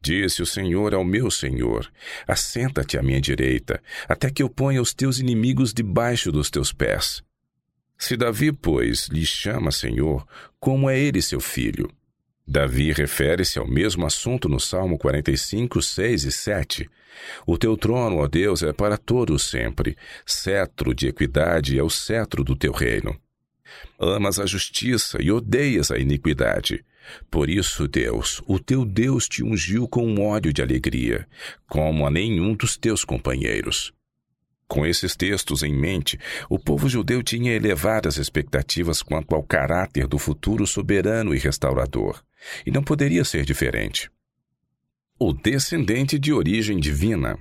Disse 0.00 0.42
o 0.42 0.46
Senhor 0.46 0.92
ao 0.94 1.04
meu 1.04 1.30
Senhor: 1.30 1.88
Assenta-te 2.26 2.98
à 2.98 3.02
minha 3.04 3.20
direita, 3.20 3.80
até 4.08 4.28
que 4.28 4.42
eu 4.42 4.50
ponha 4.50 4.82
os 4.82 4.92
teus 4.92 5.20
inimigos 5.20 5.72
debaixo 5.72 6.32
dos 6.32 6.50
teus 6.50 6.72
pés. 6.72 7.22
Se 7.96 8.16
Davi, 8.16 8.50
pois, 8.50 9.06
lhe 9.10 9.24
chama 9.24 9.70
Senhor, 9.70 10.26
como 10.58 10.90
é 10.90 10.98
ele 10.98 11.22
seu 11.22 11.38
filho? 11.38 11.88
Davi 12.44 12.90
refere-se 12.90 13.60
ao 13.60 13.68
mesmo 13.68 14.04
assunto 14.04 14.48
no 14.48 14.58
Salmo 14.58 14.98
45, 14.98 15.80
6 15.80 16.24
e 16.24 16.32
7. 16.32 16.90
O 17.46 17.56
teu 17.56 17.76
trono, 17.76 18.16
ó 18.16 18.26
Deus, 18.26 18.64
é 18.64 18.72
para 18.72 18.98
todos 18.98 19.44
sempre. 19.44 19.96
Cetro 20.26 20.96
de 20.96 21.06
equidade 21.06 21.78
é 21.78 21.82
o 21.84 21.88
cetro 21.88 22.42
do 22.42 22.56
teu 22.56 22.72
reino. 22.72 23.16
Amas 23.98 24.38
a 24.38 24.46
justiça 24.46 25.18
e 25.20 25.30
odeias 25.30 25.90
a 25.90 25.98
iniquidade. 25.98 26.84
Por 27.30 27.50
isso, 27.50 27.88
Deus, 27.88 28.42
o 28.46 28.58
teu 28.58 28.84
Deus 28.84 29.28
te 29.28 29.42
ungiu 29.42 29.88
com 29.88 30.06
um 30.06 30.22
óleo 30.22 30.52
de 30.52 30.62
alegria, 30.62 31.26
como 31.68 32.06
a 32.06 32.10
nenhum 32.10 32.54
dos 32.54 32.76
teus 32.76 33.04
companheiros. 33.04 33.92
Com 34.68 34.86
esses 34.86 35.14
textos 35.14 35.62
em 35.62 35.74
mente, 35.74 36.18
o 36.48 36.58
povo 36.58 36.88
judeu 36.88 37.22
tinha 37.22 37.52
elevadas 37.52 38.16
expectativas 38.16 39.02
quanto 39.02 39.34
ao 39.34 39.42
caráter 39.42 40.06
do 40.06 40.18
futuro 40.18 40.66
soberano 40.66 41.34
e 41.34 41.38
restaurador, 41.38 42.22
e 42.64 42.70
não 42.70 42.82
poderia 42.82 43.24
ser 43.24 43.44
diferente 43.44 44.10
o 45.24 45.32
descendente 45.32 46.18
de 46.18 46.32
origem 46.32 46.80
divina. 46.80 47.38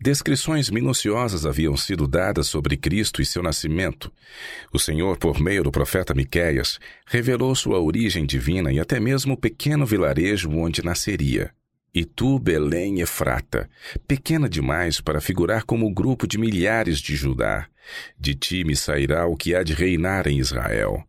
Descrições 0.00 0.70
minuciosas 0.70 1.44
haviam 1.44 1.76
sido 1.76 2.06
dadas 2.06 2.46
sobre 2.46 2.76
Cristo 2.76 3.20
e 3.20 3.26
seu 3.26 3.42
nascimento. 3.42 4.12
O 4.72 4.78
Senhor, 4.78 5.18
por 5.18 5.40
meio 5.40 5.64
do 5.64 5.72
profeta 5.72 6.14
Miqueias, 6.14 6.78
revelou 7.04 7.52
sua 7.56 7.80
origem 7.80 8.24
divina 8.24 8.72
e 8.72 8.78
até 8.78 9.00
mesmo 9.00 9.34
o 9.34 9.36
pequeno 9.36 9.84
vilarejo 9.84 10.50
onde 10.50 10.84
nasceria. 10.84 11.50
E 11.92 12.04
tu, 12.04 12.38
Belém 12.38 13.00
Efrata, 13.00 13.68
pequena 14.06 14.48
demais 14.48 15.00
para 15.00 15.20
figurar 15.20 15.64
como 15.64 15.84
o 15.86 15.92
grupo 15.92 16.28
de 16.28 16.38
milhares 16.38 17.00
de 17.00 17.16
Judá, 17.16 17.66
de 18.16 18.36
ti 18.36 18.62
me 18.62 18.76
sairá 18.76 19.26
o 19.26 19.36
que 19.36 19.52
há 19.52 19.64
de 19.64 19.72
reinar 19.72 20.28
em 20.28 20.38
Israel, 20.38 21.02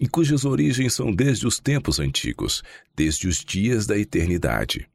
e 0.00 0.08
cujas 0.08 0.44
origens 0.44 0.92
são 0.94 1.12
desde 1.12 1.46
os 1.46 1.60
tempos 1.60 2.00
antigos, 2.00 2.64
desde 2.96 3.28
os 3.28 3.44
dias 3.44 3.86
da 3.86 3.96
eternidade. 3.96 4.88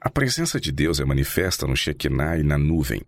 A 0.00 0.10
presença 0.10 0.60
de 0.60 0.70
Deus 0.70 1.00
é 1.00 1.04
manifesta 1.04 1.66
no 1.66 1.76
Shekinah 1.76 2.38
e 2.38 2.42
na 2.42 2.58
nuvem. 2.58 3.02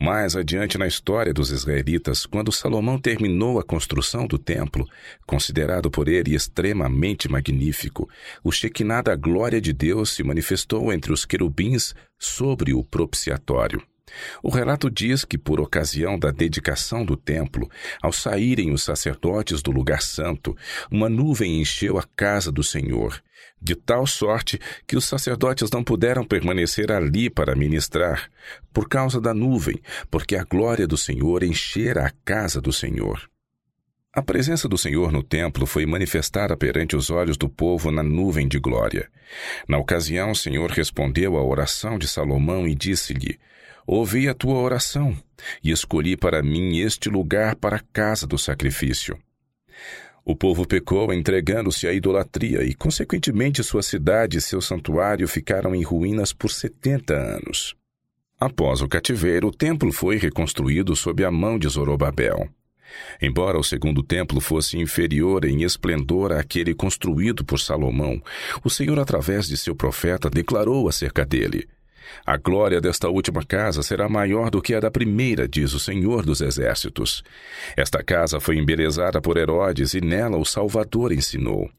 Mais 0.00 0.34
adiante 0.34 0.76
na 0.76 0.86
história 0.86 1.32
dos 1.32 1.50
israelitas, 1.50 2.26
quando 2.26 2.50
Salomão 2.50 2.98
terminou 2.98 3.60
a 3.60 3.64
construção 3.64 4.26
do 4.26 4.38
templo, 4.38 4.86
considerado 5.24 5.90
por 5.90 6.08
ele 6.08 6.34
extremamente 6.34 7.30
magnífico, 7.30 8.08
o 8.42 8.50
Shekinah 8.50 9.02
da 9.02 9.16
glória 9.16 9.60
de 9.60 9.72
Deus 9.72 10.10
se 10.10 10.22
manifestou 10.24 10.92
entre 10.92 11.12
os 11.12 11.24
querubins 11.24 11.94
sobre 12.18 12.74
o 12.74 12.82
propiciatório. 12.82 13.80
O 14.42 14.50
relato 14.50 14.90
diz 14.90 15.24
que, 15.24 15.38
por 15.38 15.60
ocasião 15.60 16.18
da 16.18 16.30
dedicação 16.30 17.04
do 17.04 17.16
templo, 17.16 17.70
ao 18.02 18.12
saírem 18.12 18.72
os 18.72 18.82
sacerdotes 18.82 19.62
do 19.62 19.70
lugar 19.70 20.02
santo, 20.02 20.56
uma 20.90 21.08
nuvem 21.08 21.60
encheu 21.60 21.98
a 21.98 22.04
casa 22.16 22.52
do 22.52 22.62
Senhor, 22.62 23.22
de 23.60 23.74
tal 23.74 24.06
sorte 24.06 24.60
que 24.86 24.96
os 24.96 25.06
sacerdotes 25.06 25.70
não 25.70 25.82
puderam 25.82 26.24
permanecer 26.24 26.92
ali 26.92 27.30
para 27.30 27.56
ministrar, 27.56 28.30
por 28.72 28.88
causa 28.88 29.20
da 29.20 29.32
nuvem, 29.32 29.80
porque 30.10 30.36
a 30.36 30.44
glória 30.44 30.86
do 30.86 30.96
Senhor 30.96 31.42
enchera 31.42 32.06
a 32.06 32.10
casa 32.24 32.60
do 32.60 32.72
Senhor. 32.72 33.28
A 34.12 34.22
presença 34.22 34.68
do 34.68 34.78
Senhor 34.78 35.10
no 35.10 35.24
templo 35.24 35.66
foi 35.66 35.84
manifestada 35.86 36.56
perante 36.56 36.94
os 36.94 37.10
olhos 37.10 37.36
do 37.36 37.48
povo 37.48 37.90
na 37.90 38.02
nuvem 38.02 38.46
de 38.46 38.60
glória. 38.60 39.10
Na 39.66 39.76
ocasião, 39.76 40.30
o 40.30 40.36
Senhor 40.36 40.70
respondeu 40.70 41.36
à 41.36 41.42
oração 41.42 41.98
de 41.98 42.06
Salomão 42.06 42.68
e 42.68 42.76
disse-lhe: 42.76 43.40
Ouvi 43.86 44.28
a 44.28 44.34
tua 44.34 44.54
oração 44.54 45.16
e 45.62 45.70
escolhi 45.70 46.16
para 46.16 46.42
mim 46.42 46.78
este 46.78 47.08
lugar 47.08 47.54
para 47.56 47.76
a 47.76 47.82
casa 47.92 48.26
do 48.26 48.38
sacrifício. 48.38 49.18
O 50.24 50.34
povo 50.34 50.66
pecou 50.66 51.12
entregando-se 51.12 51.86
à 51.86 51.92
idolatria 51.92 52.64
e, 52.64 52.74
consequentemente, 52.74 53.62
sua 53.62 53.82
cidade 53.82 54.38
e 54.38 54.40
seu 54.40 54.60
santuário 54.60 55.28
ficaram 55.28 55.74
em 55.74 55.82
ruínas 55.82 56.32
por 56.32 56.50
setenta 56.50 57.14
anos. 57.14 57.76
Após 58.40 58.80
o 58.80 58.88
cativeiro, 58.88 59.48
o 59.48 59.52
templo 59.52 59.92
foi 59.92 60.16
reconstruído 60.16 60.96
sob 60.96 61.22
a 61.22 61.30
mão 61.30 61.58
de 61.58 61.68
Zorobabel. 61.68 62.48
Embora 63.20 63.58
o 63.58 63.64
segundo 63.64 64.02
templo 64.02 64.40
fosse 64.40 64.78
inferior 64.78 65.44
em 65.44 65.62
esplendor 65.62 66.32
àquele 66.32 66.74
construído 66.74 67.44
por 67.44 67.58
Salomão, 67.60 68.22
o 68.62 68.70
Senhor, 68.70 68.98
através 68.98 69.46
de 69.46 69.56
seu 69.56 69.74
profeta, 69.74 70.30
declarou 70.30 70.88
acerca 70.88 71.24
dele: 71.24 71.68
a 72.24 72.36
glória 72.36 72.80
desta 72.80 73.08
última 73.08 73.44
casa 73.44 73.82
será 73.82 74.08
maior 74.08 74.50
do 74.50 74.60
que 74.62 74.74
a 74.74 74.80
da 74.80 74.90
primeira, 74.90 75.48
diz 75.48 75.72
o 75.72 75.78
Senhor 75.78 76.24
dos 76.24 76.40
Exércitos. 76.40 77.22
Esta 77.76 78.02
casa 78.02 78.40
foi 78.40 78.56
embelezada 78.56 79.20
por 79.20 79.36
Herodes 79.36 79.94
e 79.94 80.00
nela 80.00 80.36
o 80.36 80.44
Salvador 80.44 81.12
ensinou. 81.12 81.70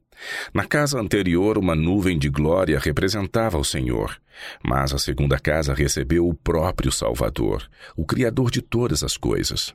Na 0.53 0.65
casa 0.65 0.99
anterior, 0.99 1.57
uma 1.57 1.75
nuvem 1.75 2.17
de 2.17 2.29
glória 2.29 2.79
representava 2.79 3.57
o 3.57 3.65
Senhor, 3.65 4.17
mas 4.63 4.93
a 4.93 4.97
segunda 4.97 5.39
casa 5.39 5.73
recebeu 5.73 6.27
o 6.27 6.33
próprio 6.33 6.91
Salvador, 6.91 7.69
o 7.95 8.05
Criador 8.05 8.49
de 8.49 8.61
todas 8.61 9.03
as 9.03 9.17
coisas. 9.17 9.73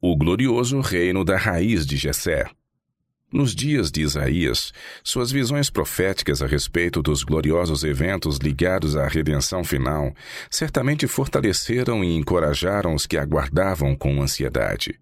O 0.00 0.16
glorioso 0.16 0.80
reino 0.80 1.24
da 1.24 1.36
raiz 1.36 1.84
de 1.84 1.96
Jessé. 1.96 2.46
Nos 3.30 3.54
dias 3.54 3.92
de 3.92 4.00
Isaías, 4.00 4.72
suas 5.04 5.30
visões 5.30 5.68
proféticas 5.68 6.40
a 6.40 6.46
respeito 6.46 7.02
dos 7.02 7.22
gloriosos 7.22 7.84
eventos 7.84 8.38
ligados 8.38 8.96
à 8.96 9.06
redenção 9.06 9.62
final 9.62 10.14
certamente 10.50 11.06
fortaleceram 11.06 12.02
e 12.02 12.16
encorajaram 12.16 12.94
os 12.94 13.06
que 13.06 13.18
aguardavam 13.18 13.94
com 13.94 14.22
ansiedade. 14.22 14.98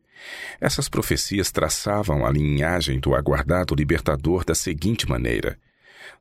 Essas 0.60 0.88
profecias 0.88 1.52
traçavam 1.52 2.26
a 2.26 2.30
linhagem 2.30 2.98
do 2.98 3.14
aguardado 3.14 3.76
libertador 3.76 4.44
da 4.44 4.56
seguinte 4.56 5.08
maneira: 5.08 5.56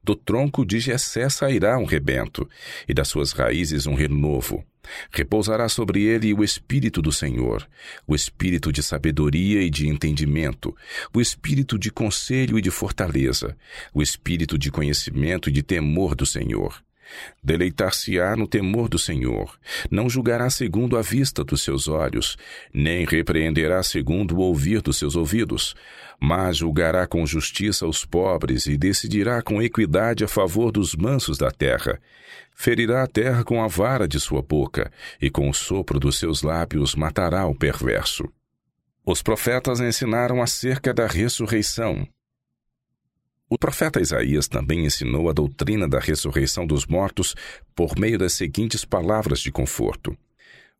do 0.03 0.15
tronco 0.15 0.63
de 0.63 0.79
Jessé 0.79 1.27
sairá 1.27 1.75
um 1.79 1.85
rebento, 1.85 2.47
e 2.87 2.93
das 2.93 3.07
suas 3.07 3.31
raízes 3.31 3.87
um 3.87 3.95
renovo. 3.95 4.63
Repousará 5.11 5.67
sobre 5.67 6.03
ele 6.03 6.33
o 6.33 6.43
Espírito 6.43 7.01
do 7.01 7.11
Senhor, 7.11 7.67
o 8.05 8.13
Espírito 8.13 8.71
de 8.71 8.83
sabedoria 8.83 9.61
e 9.61 9.69
de 9.69 9.87
entendimento, 9.87 10.75
o 11.13 11.19
Espírito 11.19 11.79
de 11.79 11.91
conselho 11.91 12.59
e 12.59 12.61
de 12.61 12.69
fortaleza, 12.69 13.57
o 13.93 14.01
Espírito 14.01 14.57
de 14.57 14.69
conhecimento 14.69 15.49
e 15.49 15.51
de 15.51 15.63
temor 15.63 16.15
do 16.15 16.25
Senhor. 16.25 16.84
Deleitar-se-á 17.43 18.35
no 18.35 18.47
temor 18.47 18.89
do 18.89 18.97
Senhor, 18.97 19.57
não 19.89 20.09
julgará 20.09 20.49
segundo 20.49 20.97
a 20.97 21.01
vista 21.01 21.43
dos 21.43 21.61
seus 21.61 21.87
olhos, 21.87 22.37
nem 22.73 23.05
repreenderá 23.05 23.81
segundo 23.83 24.37
o 24.37 24.39
ouvir 24.39 24.81
dos 24.81 24.97
seus 24.97 25.15
ouvidos, 25.15 25.75
mas 26.19 26.57
julgará 26.57 27.05
com 27.05 27.25
justiça 27.25 27.85
os 27.85 28.05
pobres 28.05 28.65
e 28.65 28.77
decidirá 28.77 29.41
com 29.41 29.61
equidade 29.61 30.23
a 30.23 30.27
favor 30.27 30.71
dos 30.71 30.95
mansos 30.95 31.37
da 31.37 31.51
terra. 31.51 31.99
Ferirá 32.55 33.03
a 33.03 33.07
terra 33.07 33.43
com 33.43 33.61
a 33.63 33.67
vara 33.67 34.07
de 34.07 34.19
sua 34.19 34.41
boca, 34.41 34.91
e 35.21 35.29
com 35.29 35.49
o 35.49 35.53
sopro 35.53 35.99
dos 35.99 36.17
seus 36.17 36.41
lábios 36.41 36.95
matará 36.95 37.45
o 37.45 37.53
perverso. 37.53 38.27
Os 39.05 39.21
profetas 39.21 39.79
ensinaram 39.79 40.41
acerca 40.41 40.93
da 40.93 41.05
ressurreição. 41.05 42.07
O 43.47 43.60
profeta 43.60 44.01
Isaías 44.01 44.47
também 44.47 44.86
ensinou 44.86 45.29
a 45.29 45.34
doutrina 45.34 45.88
da 45.88 45.99
ressurreição 45.99 46.65
dos 46.65 46.88
mortos 46.88 47.36
por 47.75 47.97
meio 47.97 48.17
das 48.17 48.34
seguintes 48.34 48.84
palavras 48.84 49.39
de 49.39 49.51
conforto. 49.51 50.17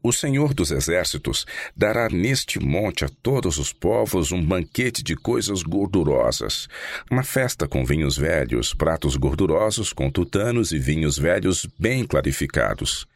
O 0.01 0.12
Senhor 0.12 0.54
dos 0.54 0.71
Exércitos 0.71 1.45
dará 1.75 2.10
neste 2.10 2.60
monte 2.60 3.06
a 3.06 3.10
todos 3.10 3.58
os 3.58 3.71
povos 3.71 4.32
um 4.32 4.43
banquete 4.43 5.04
de 5.04 5.15
coisas 5.15 5.62
gordurosas, 5.63 6.67
uma 7.10 7.23
festa 7.23 7.67
com 7.67 7.86
vinhos 7.86 8.17
velhos, 8.17 8.73
pratos 8.73 9.15
gordurosos 9.15 9.93
com 9.93 10.10
tutanos 10.10 10.71
e 10.71 10.80
vinhos 10.80 11.17
velhos 11.17 11.67
bem 11.80 12.04
clarificados. 12.04 13.08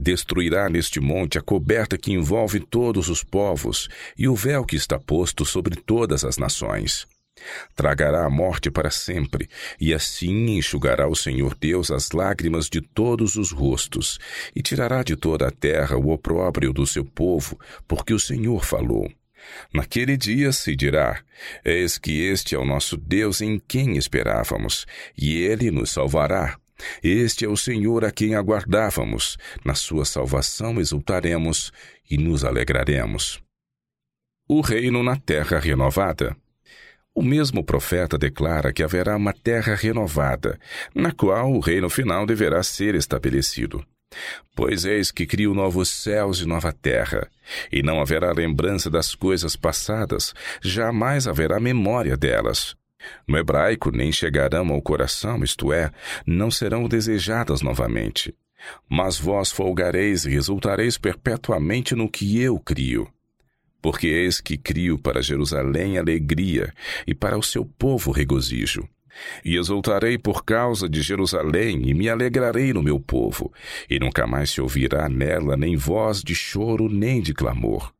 Destruirá 0.00 0.68
neste 0.68 1.00
monte 1.00 1.38
a 1.38 1.42
coberta 1.42 1.96
que 1.96 2.12
envolve 2.12 2.60
todos 2.60 3.08
os 3.08 3.22
povos 3.22 3.88
e 4.16 4.28
o 4.28 4.34
véu 4.34 4.64
que 4.64 4.76
está 4.76 4.98
posto 4.98 5.44
sobre 5.46 5.76
todas 5.76 6.24
as 6.24 6.36
nações. 6.36 7.06
Tragará 7.74 8.24
a 8.24 8.30
morte 8.30 8.70
para 8.70 8.90
sempre, 8.90 9.48
e 9.80 9.94
assim 9.94 10.56
enxugará 10.56 11.08
o 11.08 11.16
Senhor 11.16 11.54
Deus 11.54 11.90
as 11.90 12.10
lágrimas 12.10 12.68
de 12.68 12.80
todos 12.80 13.36
os 13.36 13.50
rostos, 13.50 14.18
e 14.54 14.62
tirará 14.62 15.02
de 15.02 15.16
toda 15.16 15.48
a 15.48 15.50
terra 15.50 15.96
o 15.96 16.10
opróbrio 16.10 16.72
do 16.72 16.86
seu 16.86 17.04
povo, 17.04 17.58
porque 17.86 18.12
o 18.12 18.20
Senhor 18.20 18.64
falou. 18.64 19.10
Naquele 19.72 20.16
dia 20.16 20.52
se 20.52 20.74
dirá: 20.74 21.20
Eis 21.64 21.98
que 21.98 22.22
este 22.22 22.54
é 22.54 22.58
o 22.58 22.64
nosso 22.64 22.96
Deus 22.96 23.40
em 23.40 23.58
quem 23.58 23.96
esperávamos, 23.96 24.86
e 25.16 25.36
ele 25.36 25.70
nos 25.70 25.90
salvará. 25.90 26.58
Este 27.02 27.44
é 27.44 27.48
o 27.48 27.56
Senhor 27.56 28.04
a 28.04 28.10
quem 28.10 28.34
aguardávamos, 28.34 29.36
na 29.64 29.74
sua 29.74 30.04
salvação 30.04 30.80
exultaremos 30.80 31.72
e 32.08 32.16
nos 32.16 32.44
alegraremos. 32.44 33.42
O 34.48 34.60
reino 34.60 35.02
na 35.02 35.16
terra 35.16 35.58
renovada. 35.58 36.36
O 37.14 37.22
mesmo 37.22 37.64
profeta 37.64 38.16
declara 38.16 38.72
que 38.72 38.82
haverá 38.82 39.16
uma 39.16 39.32
terra 39.32 39.74
renovada, 39.74 40.58
na 40.94 41.10
qual 41.10 41.52
o 41.52 41.60
reino 41.60 41.90
final 41.90 42.24
deverá 42.24 42.62
ser 42.62 42.94
estabelecido. 42.94 43.84
Pois 44.54 44.84
eis 44.84 45.10
que 45.10 45.26
crio 45.26 45.54
novos 45.54 45.88
céus 45.88 46.40
e 46.40 46.46
nova 46.46 46.72
terra, 46.72 47.28
e 47.70 47.82
não 47.82 48.00
haverá 48.00 48.32
lembrança 48.32 48.88
das 48.88 49.14
coisas 49.14 49.56
passadas, 49.56 50.32
jamais 50.62 51.26
haverá 51.26 51.60
memória 51.60 52.16
delas. 52.16 52.76
No 53.26 53.38
hebraico, 53.38 53.90
nem 53.90 54.10
chegarão 54.10 54.68
ao 54.68 54.82
coração, 54.82 55.42
isto 55.44 55.72
é, 55.72 55.90
não 56.26 56.50
serão 56.50 56.88
desejadas 56.88 57.62
novamente. 57.62 58.34
Mas 58.88 59.18
vós 59.18 59.52
folgareis 59.52 60.24
e 60.24 60.34
exultareis 60.34 60.98
perpetuamente 60.98 61.94
no 61.94 62.10
que 62.10 62.40
eu 62.40 62.58
crio. 62.58 63.08
Porque 63.80 64.06
eis 64.06 64.40
que 64.40 64.56
crio 64.56 64.98
para 64.98 65.22
Jerusalém 65.22 65.98
alegria 65.98 66.72
e 67.06 67.14
para 67.14 67.38
o 67.38 67.42
seu 67.42 67.64
povo 67.64 68.10
regozijo. 68.10 68.88
E 69.44 69.56
exultarei 69.56 70.16
por 70.18 70.44
causa 70.44 70.88
de 70.88 71.02
Jerusalém 71.02 71.88
e 71.88 71.94
me 71.94 72.08
alegrarei 72.08 72.72
no 72.72 72.82
meu 72.82 73.00
povo, 73.00 73.52
e 73.88 73.98
nunca 73.98 74.26
mais 74.26 74.50
se 74.50 74.60
ouvirá 74.60 75.08
nela 75.08 75.56
nem 75.56 75.76
voz 75.76 76.22
de 76.22 76.34
choro 76.34 76.88
nem 76.88 77.20
de 77.20 77.34
clamor. 77.34 77.92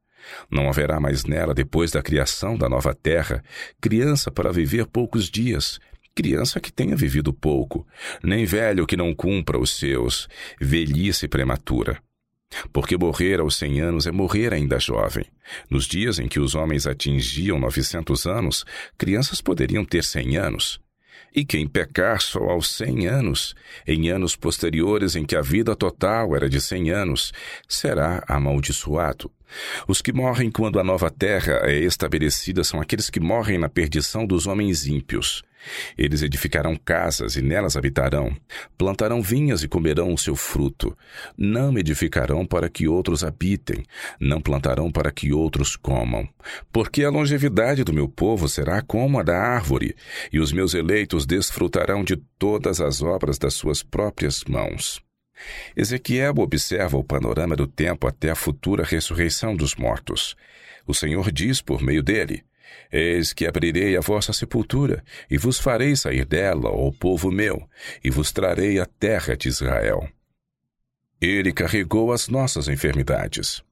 Não 0.51 0.69
haverá 0.69 1.01
mais 1.01 1.25
nela, 1.25 1.55
depois 1.55 1.91
da 1.91 2.03
criação 2.03 2.57
da 2.57 2.69
nova 2.69 2.95
terra, 2.95 3.43
criança 3.81 4.31
para 4.31 4.53
viver 4.53 4.87
poucos 4.87 5.29
dias, 5.31 5.81
criança 6.15 6.61
que 6.61 6.73
tenha 6.73 6.97
vivido 6.97 7.33
pouco, 7.33 7.87
nem 8.23 8.45
velho 8.45 8.87
que 8.87 8.97
não 8.97 9.15
cumpra 9.15 9.59
os 9.59 9.79
seus, 9.79 10.29
velhice 10.61 11.29
prematura. 11.29 12.03
Porque 12.73 12.97
morrer 12.97 13.41
aos 13.41 13.57
cem 13.57 13.81
anos 13.81 14.07
é 14.07 14.13
morrer 14.13 14.53
ainda 14.53 14.79
jovem. 14.79 15.25
Nos 15.71 15.87
dias 15.87 16.19
em 16.19 16.29
que 16.29 16.41
os 16.41 16.55
homens 16.55 16.87
atingiam 16.87 17.59
novecentos 17.59 18.27
anos, 18.27 18.65
crianças 18.97 19.41
poderiam 19.41 19.85
ter 19.85 20.05
cem 20.05 20.37
anos. 20.37 20.81
E 21.35 21.45
quem 21.45 21.67
pecar 21.67 22.21
só 22.21 22.43
aos 22.45 22.71
cem 22.71 23.07
anos, 23.07 23.55
em 23.87 24.09
anos 24.11 24.35
posteriores 24.35 25.15
em 25.15 25.25
que 25.25 25.37
a 25.37 25.43
vida 25.43 25.77
total 25.77 26.35
era 26.35 26.49
de 26.49 26.61
cem 26.61 26.91
anos, 26.91 27.33
será 27.69 28.25
amaldiçoado. 28.27 29.31
Os 29.87 30.03
que 30.03 30.13
morrem 30.13 30.51
quando 30.51 30.79
a 30.79 30.85
nova 30.85 31.11
terra 31.11 31.61
é 31.65 31.79
estabelecida 31.79 32.65
são 32.65 32.81
aqueles 32.81 33.11
que 33.11 33.21
morrem 33.21 33.59
na 33.59 33.69
perdição 33.69 34.27
dos 34.27 34.47
homens 34.47 34.87
ímpios. 34.87 35.43
Eles 35.97 36.23
edificarão 36.23 36.77
casas 36.77 37.37
e 37.37 37.43
nelas 37.43 37.77
habitarão, 37.77 38.37
plantarão 38.77 39.23
vinhas 39.23 39.63
e 39.63 39.69
comerão 39.69 40.13
o 40.13 40.19
seu 40.19 40.37
fruto. 40.37 40.97
Não 41.37 41.77
edificarão 41.79 42.47
para 42.47 42.69
que 42.69 42.89
outros 42.89 43.25
habitem, 43.25 43.85
não 44.21 44.41
plantarão 44.41 44.91
para 44.91 45.11
que 45.11 45.33
outros 45.33 45.77
comam. 45.77 46.29
Porque 46.73 47.05
a 47.05 47.11
longevidade 47.11 47.85
do 47.85 47.93
meu 47.93 48.09
povo 48.09 48.49
será 48.49 48.83
como 48.83 49.19
a 49.19 49.23
da 49.23 49.37
árvore, 49.37 49.95
e 50.33 50.39
os 50.41 50.53
meus 50.53 50.75
eleitos 50.75 51.27
desfrutarão 51.27 52.05
de 52.05 52.17
todas 52.39 52.81
as 52.81 53.03
obras 53.03 53.39
das 53.39 53.55
suas 53.55 53.83
próprias 53.83 54.45
mãos. 54.45 55.03
Ezequiel 55.77 56.35
observa 56.39 56.97
o 56.97 57.05
panorama 57.05 57.55
do 57.55 57.67
tempo 57.67 58.07
até 58.07 58.31
a 58.31 58.35
futura 58.35 58.85
ressurreição 58.85 59.55
dos 59.55 59.75
mortos. 59.75 60.37
O 60.87 60.95
Senhor 60.95 61.31
diz 61.31 61.61
por 61.61 61.83
meio 61.83 62.03
dele: 62.03 62.43
Eis 62.91 63.33
que 63.33 63.47
abrirei 63.47 63.97
a 63.97 64.01
vossa 64.01 64.33
sepultura, 64.33 65.05
e 65.31 65.37
vos 65.37 65.59
farei 65.59 65.95
sair 65.95 66.25
dela, 66.25 66.71
ó 66.71 66.91
povo 66.91 67.31
meu, 67.31 67.69
e 68.03 68.11
vos 68.11 68.33
trarei 68.33 68.79
a 68.79 68.87
terra 68.87 69.37
de 69.37 69.49
Israel. 69.49 70.09
Ele 71.21 71.53
carregou 71.53 72.13
as 72.13 72.29
nossas 72.29 72.69
enfermidades. 72.69 73.63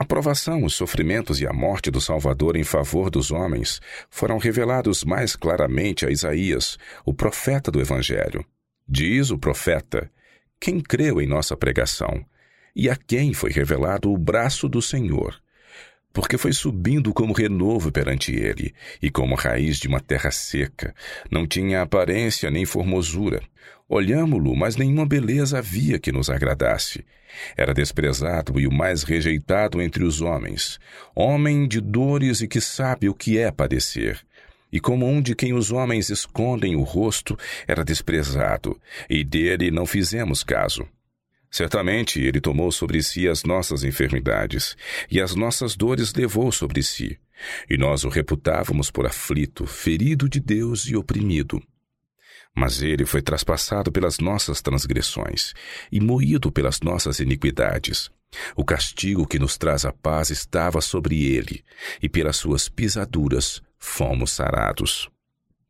A 0.00 0.04
provação, 0.04 0.64
os 0.64 0.74
sofrimentos 0.74 1.42
e 1.42 1.46
a 1.46 1.52
morte 1.52 1.90
do 1.90 2.00
Salvador 2.00 2.56
em 2.56 2.64
favor 2.64 3.10
dos 3.10 3.30
homens 3.30 3.80
foram 4.08 4.38
revelados 4.38 5.04
mais 5.04 5.36
claramente 5.36 6.06
a 6.06 6.10
Isaías, 6.10 6.78
o 7.04 7.12
profeta 7.12 7.70
do 7.70 7.80
Evangelho. 7.80 8.42
Diz 8.88 9.30
o 9.30 9.38
profeta: 9.38 10.10
Quem 10.58 10.80
creu 10.80 11.20
em 11.20 11.26
nossa 11.26 11.54
pregação? 11.54 12.24
E 12.74 12.88
a 12.88 12.96
quem 12.96 13.34
foi 13.34 13.50
revelado 13.50 14.10
o 14.10 14.16
braço 14.16 14.70
do 14.70 14.80
Senhor? 14.80 15.38
Porque 16.12 16.36
foi 16.36 16.52
subindo 16.52 17.12
como 17.12 17.32
renovo 17.32 17.92
perante 17.92 18.34
ele, 18.34 18.74
e 19.00 19.10
como 19.10 19.34
raiz 19.34 19.78
de 19.78 19.88
uma 19.88 20.00
terra 20.00 20.30
seca. 20.30 20.94
Não 21.30 21.46
tinha 21.46 21.82
aparência 21.82 22.50
nem 22.50 22.64
formosura. 22.64 23.42
Olhámo-lo, 23.88 24.54
mas 24.56 24.76
nenhuma 24.76 25.06
beleza 25.06 25.58
havia 25.58 25.98
que 25.98 26.12
nos 26.12 26.30
agradasse. 26.30 27.04
Era 27.56 27.72
desprezado 27.72 28.58
e 28.58 28.66
o 28.66 28.72
mais 28.72 29.02
rejeitado 29.02 29.80
entre 29.80 30.04
os 30.04 30.20
homens, 30.20 30.78
homem 31.14 31.66
de 31.66 31.80
dores 31.80 32.40
e 32.40 32.48
que 32.48 32.60
sabe 32.60 33.08
o 33.08 33.14
que 33.14 33.38
é 33.38 33.50
padecer. 33.50 34.20
E 34.72 34.78
como 34.78 35.06
um 35.06 35.20
de 35.20 35.34
quem 35.34 35.52
os 35.52 35.72
homens 35.72 36.10
escondem 36.10 36.76
o 36.76 36.82
rosto, 36.82 37.36
era 37.66 37.84
desprezado, 37.84 38.80
e 39.08 39.24
dele 39.24 39.70
não 39.70 39.84
fizemos 39.84 40.44
caso. 40.44 40.86
Certamente 41.50 42.20
ele 42.20 42.40
tomou 42.40 42.70
sobre 42.70 43.02
si 43.02 43.28
as 43.28 43.42
nossas 43.42 43.82
enfermidades, 43.82 44.76
e 45.10 45.20
as 45.20 45.34
nossas 45.34 45.74
dores 45.74 46.14
levou 46.14 46.52
sobre 46.52 46.82
si. 46.82 47.18
E 47.68 47.76
nós 47.76 48.04
o 48.04 48.08
reputávamos 48.08 48.90
por 48.90 49.06
aflito, 49.06 49.66
ferido 49.66 50.28
de 50.28 50.38
Deus 50.38 50.84
e 50.86 50.94
oprimido. 50.94 51.60
Mas 52.54 52.82
ele 52.82 53.04
foi 53.04 53.22
traspassado 53.22 53.90
pelas 53.90 54.18
nossas 54.18 54.60
transgressões 54.60 55.52
e 55.90 56.00
moído 56.00 56.52
pelas 56.52 56.80
nossas 56.80 57.18
iniquidades. 57.18 58.10
O 58.54 58.64
castigo 58.64 59.26
que 59.26 59.38
nos 59.38 59.58
traz 59.58 59.84
a 59.84 59.92
paz 59.92 60.30
estava 60.30 60.80
sobre 60.80 61.24
ele, 61.24 61.64
e 62.00 62.08
pelas 62.08 62.36
suas 62.36 62.68
pisaduras 62.68 63.60
fomos 63.78 64.30
sarados. 64.30 65.08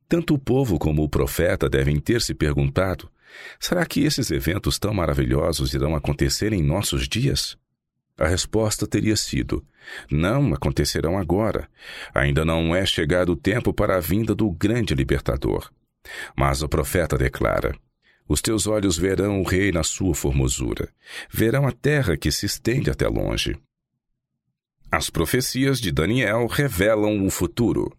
Tanto 0.08 0.34
o 0.34 0.38
povo 0.38 0.78
como 0.78 1.02
o 1.02 1.08
profeta 1.08 1.70
devem 1.70 1.98
ter 1.98 2.20
se 2.20 2.34
perguntado: 2.34 3.10
será 3.58 3.84
que 3.86 4.04
esses 4.04 4.30
eventos 4.30 4.78
tão 4.78 4.94
maravilhosos 4.94 5.74
irão 5.74 5.94
acontecer 5.94 6.52
em 6.52 6.62
nossos 6.62 7.08
dias? 7.08 7.56
A 8.18 8.26
resposta 8.26 8.86
teria 8.86 9.16
sido: 9.16 9.64
não 10.10 10.52
acontecerão 10.52 11.18
agora. 11.18 11.68
Ainda 12.14 12.44
não 12.44 12.74
é 12.74 12.84
chegado 12.84 13.32
o 13.32 13.36
tempo 13.36 13.72
para 13.72 13.96
a 13.96 14.00
vinda 14.00 14.34
do 14.34 14.50
grande 14.50 14.94
libertador. 14.94 15.70
Mas 16.36 16.62
o 16.62 16.68
profeta 16.68 17.16
declara: 17.16 17.74
os 18.28 18.40
teus 18.40 18.66
olhos 18.66 18.96
verão 18.96 19.40
o 19.40 19.42
rei 19.42 19.72
na 19.72 19.82
sua 19.82 20.14
formosura, 20.14 20.88
verão 21.30 21.66
a 21.66 21.72
terra 21.72 22.16
que 22.16 22.30
se 22.30 22.46
estende 22.46 22.90
até 22.90 23.08
longe. 23.08 23.56
As 24.92 25.08
profecias 25.08 25.80
de 25.80 25.90
Daniel 25.90 26.46
revelam 26.46 27.24
o 27.24 27.30
futuro. 27.30 27.96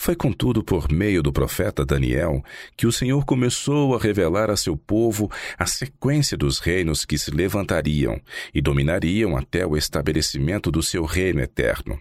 Foi, 0.00 0.14
contudo, 0.14 0.62
por 0.62 0.92
meio 0.92 1.24
do 1.24 1.32
profeta 1.32 1.84
Daniel 1.84 2.40
que 2.76 2.86
o 2.86 2.92
Senhor 2.92 3.24
começou 3.24 3.96
a 3.96 3.98
revelar 3.98 4.48
a 4.48 4.56
seu 4.56 4.76
povo 4.76 5.28
a 5.58 5.66
sequência 5.66 6.36
dos 6.36 6.60
reinos 6.60 7.04
que 7.04 7.18
se 7.18 7.32
levantariam 7.32 8.20
e 8.54 8.62
dominariam 8.62 9.36
até 9.36 9.66
o 9.66 9.76
estabelecimento 9.76 10.70
do 10.70 10.84
seu 10.84 11.04
reino 11.04 11.40
eterno. 11.40 12.00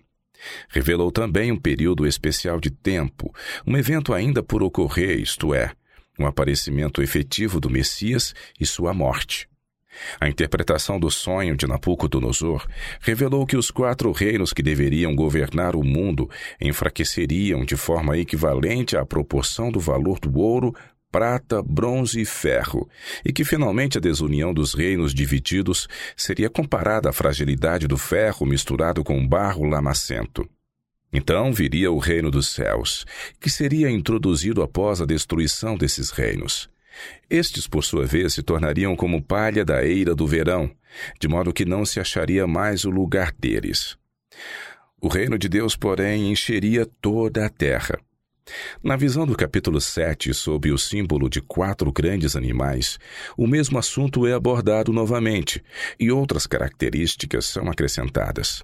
Revelou 0.70 1.12
também 1.12 1.52
um 1.52 1.58
período 1.58 2.06
especial 2.06 2.60
de 2.60 2.70
tempo, 2.70 3.34
um 3.66 3.76
evento 3.76 4.14
ainda 4.14 4.44
por 4.44 4.62
ocorrer, 4.62 5.20
isto 5.20 5.52
é, 5.52 5.72
um 6.20 6.28
aparecimento 6.28 7.02
efetivo 7.02 7.60
do 7.60 7.68
Messias 7.68 8.36
e 8.60 8.66
sua 8.66 8.94
morte. 8.94 9.50
A 10.20 10.28
interpretação 10.28 11.00
do 11.00 11.10
sonho 11.10 11.56
de 11.56 11.68
Nabucodonosor 11.68 12.68
revelou 13.02 13.46
que 13.46 13.58
os 13.58 13.72
quatro 13.72 14.12
reinos 14.12 14.54
que 14.54 14.64
deveriam 14.64 15.16
governar 15.16 15.76
o 15.76 15.84
mundo 15.84 16.30
enfraqueceriam 16.60 17.66
de 17.66 17.76
forma 17.76 18.18
equivalente 18.18 18.98
à 18.98 19.06
proporção 19.06 19.72
do 19.72 19.80
valor 19.80 20.20
do 20.20 20.38
ouro, 20.38 20.74
prata, 21.12 21.62
bronze 21.64 22.22
e 22.22 22.26
ferro, 22.26 22.88
e 23.24 23.32
que 23.32 23.44
finalmente 23.44 23.98
a 23.98 24.02
desunião 24.02 24.54
dos 24.54 24.74
reinos 24.74 25.14
divididos 25.14 25.88
seria 26.16 26.50
comparada 26.50 27.10
à 27.10 27.14
fragilidade 27.14 27.88
do 27.88 27.98
ferro 27.98 28.46
misturado 28.46 29.04
com 29.04 29.26
barro 29.28 29.64
lamacento. 29.66 30.48
Então 31.12 31.54
viria 31.54 31.92
o 31.92 31.98
reino 31.98 32.30
dos 32.30 32.50
céus, 32.50 33.06
que 33.40 33.50
seria 33.50 33.90
introduzido 33.90 34.62
após 34.62 35.02
a 35.02 35.06
destruição 35.06 35.78
desses 35.78 36.12
reinos. 36.12 36.70
Estes, 37.30 37.68
por 37.68 37.84
sua 37.84 38.06
vez, 38.06 38.34
se 38.34 38.44
tornariam 38.44 38.96
como 38.96 39.22
palha 39.22 39.64
da 39.64 39.86
eira 39.86 40.16
do 40.16 40.26
verão, 40.26 40.70
de 41.20 41.28
modo 41.28 41.54
que 41.54 41.66
não 41.66 41.86
se 41.86 42.00
acharia 42.00 42.48
mais 42.48 42.86
o 42.86 42.90
lugar 42.90 43.34
deles. 43.38 43.98
O 45.02 45.08
reino 45.08 45.38
de 45.38 45.48
Deus, 45.48 45.76
porém, 45.76 46.32
encheria 46.32 46.86
toda 47.02 47.46
a 47.46 47.50
terra. 47.50 48.00
Na 48.82 48.96
visão 48.96 49.26
do 49.26 49.36
capítulo 49.36 49.82
7, 49.82 50.34
sob 50.34 50.72
o 50.72 50.78
símbolo 50.78 51.30
de 51.30 51.42
quatro 51.42 51.92
grandes 51.92 52.36
animais, 52.36 52.98
o 53.38 53.46
mesmo 53.46 53.78
assunto 53.78 54.26
é 54.26 54.34
abordado 54.34 54.94
novamente 54.94 55.64
e 56.00 56.12
outras 56.12 56.48
características 56.48 57.46
são 57.46 57.70
acrescentadas. 57.70 58.64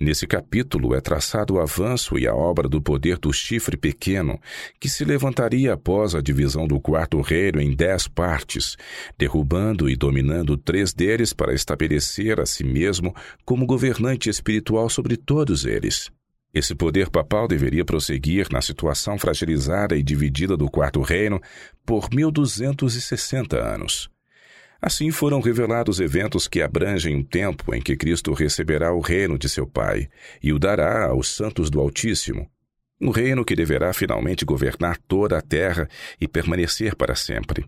Nesse 0.00 0.26
capítulo 0.26 0.94
é 0.94 1.00
traçado 1.00 1.54
o 1.54 1.60
avanço 1.60 2.18
e 2.18 2.26
a 2.26 2.34
obra 2.34 2.68
do 2.68 2.80
poder 2.80 3.18
do 3.18 3.32
chifre 3.32 3.76
pequeno, 3.76 4.40
que 4.80 4.88
se 4.88 5.04
levantaria 5.04 5.72
após 5.72 6.14
a 6.14 6.20
divisão 6.20 6.66
do 6.66 6.80
quarto 6.80 7.20
reino 7.20 7.60
em 7.60 7.74
dez 7.74 8.08
partes, 8.08 8.76
derrubando 9.18 9.88
e 9.88 9.96
dominando 9.96 10.56
três 10.56 10.92
deles 10.92 11.32
para 11.32 11.54
estabelecer 11.54 12.40
a 12.40 12.46
si 12.46 12.64
mesmo 12.64 13.14
como 13.44 13.66
governante 13.66 14.28
espiritual 14.28 14.88
sobre 14.88 15.16
todos 15.16 15.64
eles. 15.64 16.10
Esse 16.56 16.74
poder 16.74 17.10
papal 17.10 17.46
deveria 17.46 17.84
prosseguir 17.84 18.48
na 18.50 18.62
situação 18.62 19.18
fragilizada 19.18 19.94
e 19.94 20.02
dividida 20.02 20.56
do 20.56 20.70
quarto 20.70 21.02
reino 21.02 21.38
por 21.84 22.08
1260 22.10 23.58
anos. 23.58 24.08
Assim 24.80 25.10
foram 25.10 25.40
revelados 25.40 26.00
eventos 26.00 26.46
que 26.46 26.60
abrangem 26.60 27.16
um 27.16 27.22
tempo 27.22 27.74
em 27.74 27.80
que 27.80 27.96
Cristo 27.96 28.32
receberá 28.32 28.92
o 28.92 29.00
reino 29.00 29.38
de 29.38 29.48
seu 29.48 29.66
Pai 29.66 30.08
e 30.42 30.52
o 30.52 30.58
dará 30.58 31.06
aos 31.06 31.28
santos 31.28 31.70
do 31.70 31.80
Altíssimo. 31.80 32.48
Um 33.00 33.10
reino 33.10 33.44
que 33.44 33.56
deverá 33.56 33.92
finalmente 33.92 34.44
governar 34.44 34.98
toda 35.08 35.36
a 35.36 35.42
terra 35.42 35.88
e 36.20 36.26
permanecer 36.26 36.94
para 36.94 37.14
sempre. 37.14 37.64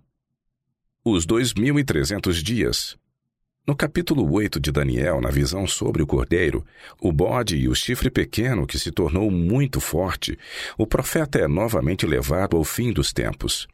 Os 1.04 1.26
dois 1.26 1.54
mil 1.54 1.78
e 1.78 1.84
trezentos 1.84 2.42
dias. 2.42 2.96
No 3.66 3.76
capítulo 3.76 4.30
8 4.32 4.58
de 4.58 4.72
Daniel, 4.72 5.20
na 5.20 5.30
visão 5.30 5.66
sobre 5.66 6.02
o 6.02 6.06
cordeiro, 6.06 6.64
o 6.98 7.12
bode 7.12 7.56
e 7.56 7.68
o 7.68 7.74
chifre 7.74 8.10
pequeno 8.10 8.66
que 8.66 8.78
se 8.78 8.90
tornou 8.90 9.30
muito 9.30 9.78
forte, 9.78 10.38
o 10.78 10.86
profeta 10.86 11.38
é 11.38 11.46
novamente 11.46 12.06
levado 12.06 12.56
ao 12.56 12.64
fim 12.64 12.92
dos 12.92 13.12
tempos. 13.12 13.68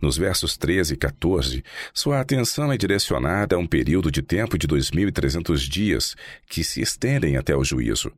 Nos 0.00 0.16
versos 0.16 0.56
13 0.56 0.94
e 0.94 0.96
14, 0.96 1.64
sua 1.92 2.20
atenção 2.20 2.72
é 2.72 2.76
direcionada 2.76 3.56
a 3.56 3.58
um 3.58 3.66
período 3.66 4.10
de 4.10 4.22
tempo 4.22 4.56
de 4.56 4.66
2.300 4.66 5.58
dias 5.68 6.14
que 6.48 6.64
se 6.64 6.80
estendem 6.80 7.36
até 7.36 7.56
o 7.56 7.64
juízo. 7.64 8.12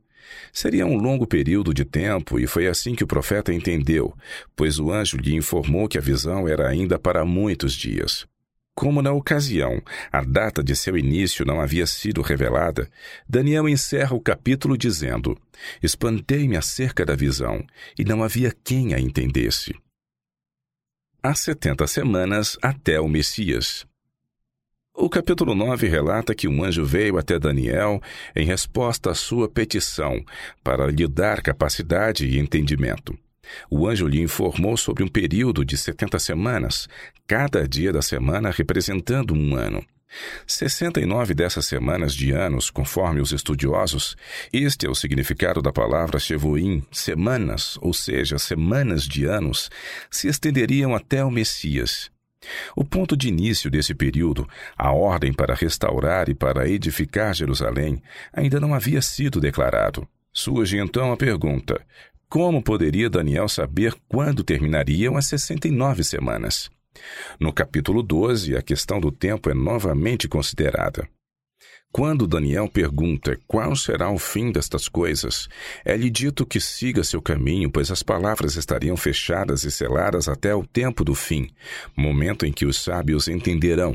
Seria 0.53 0.85
um 0.85 0.95
longo 0.95 1.27
período 1.27 1.73
de 1.73 1.83
tempo 1.83 2.39
e 2.39 2.47
foi 2.47 2.67
assim 2.67 2.95
que 2.95 3.03
o 3.03 3.07
profeta 3.07 3.53
entendeu, 3.53 4.15
pois 4.55 4.79
o 4.79 4.91
anjo 4.91 5.17
lhe 5.17 5.35
informou 5.35 5.87
que 5.87 5.97
a 5.97 6.01
visão 6.01 6.47
era 6.47 6.69
ainda 6.69 6.97
para 6.97 7.25
muitos 7.25 7.73
dias. 7.73 8.25
Como 8.73 9.01
na 9.01 9.11
ocasião 9.11 9.81
a 10.11 10.23
data 10.23 10.63
de 10.63 10.75
seu 10.75 10.97
início 10.97 11.45
não 11.45 11.59
havia 11.59 11.85
sido 11.85 12.21
revelada, 12.21 12.89
Daniel 13.27 13.67
encerra 13.67 14.15
o 14.15 14.21
capítulo 14.21 14.77
dizendo: 14.77 15.37
Espantei-me 15.83 16.55
acerca 16.55 17.05
da 17.05 17.15
visão, 17.15 17.65
e 17.99 18.05
não 18.05 18.23
havia 18.23 18.55
quem 18.63 18.93
a 18.93 18.99
entendesse 18.99 19.75
as 21.23 21.39
setenta 21.39 21.85
semanas 21.85 22.57
até 22.63 22.99
o 22.99 23.07
Messias. 23.07 23.85
O 24.93 25.07
capítulo 25.07 25.53
9 25.53 25.87
relata 25.87 26.33
que 26.33 26.47
um 26.47 26.63
anjo 26.63 26.83
veio 26.83 27.17
até 27.17 27.37
Daniel 27.37 28.01
em 28.35 28.43
resposta 28.43 29.11
à 29.11 29.13
sua 29.13 29.47
petição 29.47 30.23
para 30.63 30.87
lhe 30.87 31.07
dar 31.07 31.41
capacidade 31.41 32.25
e 32.25 32.39
entendimento. 32.39 33.15
O 33.69 33.87
anjo 33.87 34.07
lhe 34.07 34.19
informou 34.19 34.75
sobre 34.75 35.03
um 35.03 35.07
período 35.07 35.63
de 35.63 35.77
setenta 35.77 36.17
semanas, 36.17 36.87
cada 37.27 37.67
dia 37.67 37.93
da 37.93 38.01
semana 38.01 38.49
representando 38.49 39.35
um 39.35 39.55
ano. 39.55 39.85
69 40.45 41.33
dessas 41.33 41.65
semanas 41.65 42.13
de 42.13 42.31
anos, 42.31 42.69
conforme 42.69 43.21
os 43.21 43.31
estudiosos, 43.31 44.15
este 44.51 44.85
é 44.85 44.89
o 44.89 44.95
significado 44.95 45.61
da 45.61 45.71
palavra 45.71 46.19
Shevuim, 46.19 46.83
semanas, 46.91 47.77
ou 47.81 47.93
seja, 47.93 48.37
semanas 48.37 49.03
de 49.03 49.25
anos, 49.25 49.69
se 50.09 50.27
estenderiam 50.27 50.95
até 50.95 51.23
o 51.23 51.31
Messias. 51.31 52.11
O 52.75 52.83
ponto 52.83 53.15
de 53.15 53.27
início 53.27 53.69
desse 53.69 53.93
período, 53.93 54.47
a 54.77 54.91
ordem 54.91 55.31
para 55.31 55.53
restaurar 55.53 56.27
e 56.27 56.33
para 56.33 56.67
edificar 56.67 57.33
Jerusalém, 57.33 58.01
ainda 58.33 58.59
não 58.59 58.73
havia 58.73 59.01
sido 59.01 59.39
declarado. 59.39 60.07
Surge 60.33 60.77
então 60.77 61.11
a 61.11 61.17
pergunta: 61.17 61.79
como 62.27 62.63
poderia 62.63 63.09
Daniel 63.09 63.49
saber 63.49 63.93
quando 64.07 64.43
terminariam 64.43 65.17
as 65.17 65.27
69 65.27 66.03
semanas? 66.03 66.69
No 67.39 67.53
capítulo 67.53 68.03
12, 68.03 68.55
a 68.55 68.61
questão 68.61 68.99
do 68.99 69.11
tempo 69.11 69.49
é 69.49 69.53
novamente 69.53 70.27
considerada. 70.27 71.07
Quando 71.91 72.25
Daniel 72.25 72.69
pergunta 72.69 73.37
qual 73.45 73.75
será 73.75 74.09
o 74.09 74.17
fim 74.17 74.49
destas 74.49 74.87
coisas, 74.87 75.49
é-lhe 75.83 76.09
dito 76.09 76.45
que 76.45 76.59
siga 76.59 77.03
seu 77.03 77.21
caminho, 77.21 77.69
pois 77.69 77.91
as 77.91 78.01
palavras 78.01 78.55
estariam 78.55 78.95
fechadas 78.95 79.65
e 79.65 79.71
seladas 79.71 80.29
até 80.29 80.55
o 80.55 80.65
tempo 80.65 81.03
do 81.03 81.13
fim, 81.13 81.49
momento 81.95 82.45
em 82.45 82.53
que 82.53 82.65
os 82.65 82.81
sábios 82.81 83.27
entenderão. 83.27 83.93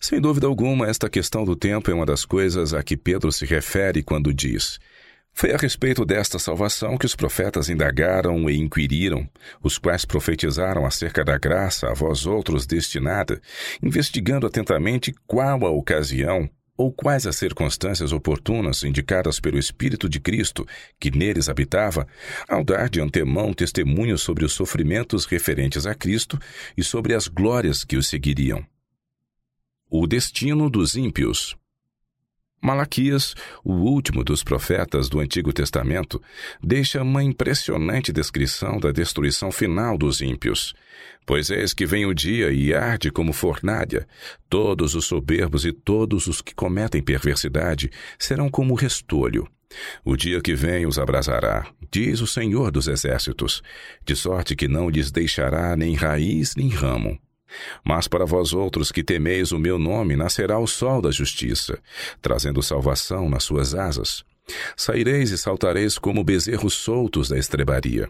Sem 0.00 0.20
dúvida 0.20 0.46
alguma, 0.46 0.88
esta 0.88 1.10
questão 1.10 1.44
do 1.44 1.56
tempo 1.56 1.90
é 1.90 1.94
uma 1.94 2.06
das 2.06 2.24
coisas 2.24 2.72
a 2.74 2.82
que 2.82 2.96
Pedro 2.96 3.32
se 3.32 3.44
refere 3.44 4.04
quando 4.04 4.32
diz: 4.32 4.78
foi 5.32 5.52
a 5.52 5.56
respeito 5.56 6.04
desta 6.04 6.38
salvação 6.38 6.96
que 6.96 7.06
os 7.06 7.16
profetas 7.16 7.68
indagaram 7.68 8.48
e 8.48 8.56
inquiriram, 8.56 9.28
os 9.62 9.78
quais 9.78 10.04
profetizaram 10.04 10.84
acerca 10.84 11.24
da 11.24 11.38
graça 11.38 11.90
a 11.90 11.94
vós 11.94 12.26
outros 12.26 12.66
destinada, 12.66 13.40
investigando 13.82 14.46
atentamente 14.46 15.14
qual 15.26 15.66
a 15.66 15.70
ocasião 15.70 16.48
ou 16.76 16.92
quais 16.92 17.26
as 17.26 17.36
circunstâncias 17.36 18.12
oportunas 18.12 18.82
indicadas 18.82 19.38
pelo 19.38 19.58
Espírito 19.58 20.08
de 20.08 20.18
Cristo 20.18 20.66
que 20.98 21.10
neles 21.10 21.48
habitava, 21.48 22.06
ao 22.48 22.64
dar 22.64 22.88
de 22.88 23.00
antemão 23.00 23.52
testemunho 23.52 24.16
sobre 24.18 24.44
os 24.44 24.52
sofrimentos 24.52 25.24
referentes 25.24 25.86
a 25.86 25.94
Cristo 25.94 26.38
e 26.76 26.82
sobre 26.82 27.14
as 27.14 27.28
glórias 27.28 27.84
que 27.84 27.96
os 27.96 28.08
seguiriam. 28.08 28.64
O 29.88 30.06
destino 30.06 30.70
dos 30.70 30.96
ímpios. 30.96 31.56
Malaquias, 32.62 33.34
o 33.64 33.72
último 33.72 34.22
dos 34.22 34.44
profetas 34.44 35.08
do 35.08 35.18
Antigo 35.18 35.52
Testamento, 35.52 36.22
deixa 36.62 37.02
uma 37.02 37.22
impressionante 37.22 38.12
descrição 38.12 38.78
da 38.78 38.92
destruição 38.92 39.50
final 39.50 39.98
dos 39.98 40.20
ímpios. 40.20 40.72
Pois 41.26 41.50
eis 41.50 41.74
que 41.74 41.84
vem 41.84 42.06
o 42.06 42.14
dia 42.14 42.52
e 42.52 42.72
arde 42.72 43.10
como 43.10 43.32
fornalha. 43.32 44.06
Todos 44.48 44.94
os 44.94 45.06
soberbos 45.06 45.64
e 45.64 45.72
todos 45.72 46.28
os 46.28 46.40
que 46.40 46.54
cometem 46.54 47.02
perversidade 47.02 47.90
serão 48.16 48.48
como 48.48 48.74
restolho. 48.74 49.48
O 50.04 50.16
dia 50.16 50.40
que 50.40 50.54
vem 50.54 50.86
os 50.86 50.98
abrasará, 50.98 51.66
diz 51.90 52.20
o 52.20 52.26
Senhor 52.26 52.70
dos 52.70 52.86
Exércitos, 52.86 53.62
de 54.04 54.14
sorte 54.14 54.54
que 54.54 54.68
não 54.68 54.88
lhes 54.88 55.10
deixará 55.10 55.76
nem 55.76 55.94
raiz 55.94 56.54
nem 56.54 56.68
ramo. 56.68 57.18
Mas 57.84 58.08
para 58.08 58.24
vós 58.24 58.52
outros 58.52 58.90
que 58.92 59.02
temeis 59.02 59.52
o 59.52 59.58
meu 59.58 59.78
nome, 59.78 60.16
nascerá 60.16 60.58
o 60.58 60.66
sol 60.66 61.00
da 61.02 61.10
justiça, 61.10 61.78
trazendo 62.20 62.62
salvação 62.62 63.28
nas 63.28 63.44
suas 63.44 63.74
asas. 63.74 64.24
Saireis 64.76 65.30
e 65.30 65.38
saltareis 65.38 65.98
como 65.98 66.24
bezerros 66.24 66.74
soltos 66.74 67.28
da 67.28 67.38
estrebaria. 67.38 68.08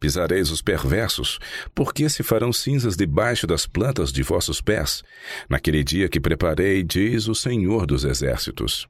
Pisareis 0.00 0.50
os 0.50 0.62
perversos, 0.62 1.38
porque 1.74 2.08
se 2.08 2.22
farão 2.22 2.52
cinzas 2.52 2.96
debaixo 2.96 3.46
das 3.46 3.66
plantas 3.66 4.12
de 4.12 4.22
vossos 4.22 4.60
pés, 4.60 5.02
naquele 5.48 5.82
dia 5.82 6.08
que 6.08 6.20
preparei, 6.20 6.84
diz 6.84 7.26
o 7.26 7.34
Senhor 7.34 7.84
dos 7.84 8.04
Exércitos. 8.04 8.88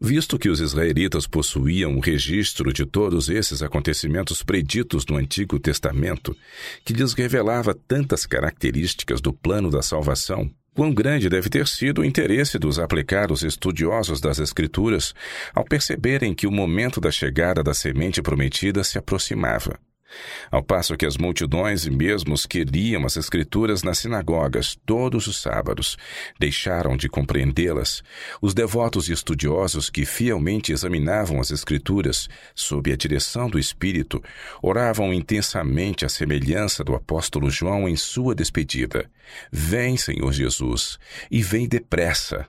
Visto 0.00 0.38
que 0.38 0.48
os 0.48 0.60
israelitas 0.60 1.26
possuíam 1.26 1.96
o 1.96 2.00
registro 2.00 2.72
de 2.72 2.86
todos 2.86 3.28
esses 3.28 3.62
acontecimentos 3.62 4.44
preditos 4.44 5.04
no 5.06 5.16
Antigo 5.16 5.58
Testamento, 5.58 6.36
que 6.84 6.92
lhes 6.92 7.14
revelava 7.14 7.74
tantas 7.74 8.24
características 8.24 9.20
do 9.20 9.32
plano 9.32 9.70
da 9.70 9.82
salvação, 9.82 10.48
quão 10.72 10.94
grande 10.94 11.28
deve 11.28 11.48
ter 11.48 11.66
sido 11.66 12.02
o 12.02 12.04
interesse 12.04 12.60
dos 12.60 12.78
aplicados 12.78 13.42
estudiosos 13.42 14.20
das 14.20 14.38
Escrituras 14.38 15.12
ao 15.52 15.64
perceberem 15.64 16.32
que 16.32 16.46
o 16.46 16.52
momento 16.52 17.00
da 17.00 17.10
chegada 17.10 17.64
da 17.64 17.74
semente 17.74 18.22
prometida 18.22 18.84
se 18.84 18.96
aproximava. 18.96 19.80
Ao 20.50 20.62
passo 20.62 20.96
que 20.96 21.06
as 21.06 21.16
multidões 21.16 21.84
e 21.84 21.90
mesmo 21.90 22.34
os 22.34 22.46
que 22.46 22.64
liam 22.64 23.04
as 23.04 23.16
Escrituras 23.16 23.82
nas 23.82 23.98
sinagogas 23.98 24.78
todos 24.86 25.26
os 25.26 25.40
sábados 25.40 25.96
deixaram 26.38 26.96
de 26.96 27.08
compreendê-las, 27.08 28.02
os 28.40 28.54
devotos 28.54 29.08
e 29.08 29.12
estudiosos 29.12 29.90
que 29.90 30.04
fielmente 30.04 30.72
examinavam 30.72 31.40
as 31.40 31.50
Escrituras 31.50 32.28
sob 32.54 32.92
a 32.92 32.96
direção 32.96 33.48
do 33.48 33.58
Espírito 33.58 34.22
oravam 34.62 35.12
intensamente 35.12 36.04
à 36.04 36.08
semelhança 36.08 36.82
do 36.82 36.94
apóstolo 36.94 37.50
João 37.50 37.88
em 37.88 37.96
sua 37.96 38.34
despedida: 38.34 39.10
Vem, 39.52 39.96
Senhor 39.96 40.32
Jesus, 40.32 40.98
e 41.30 41.42
vem 41.42 41.68
depressa. 41.68 42.46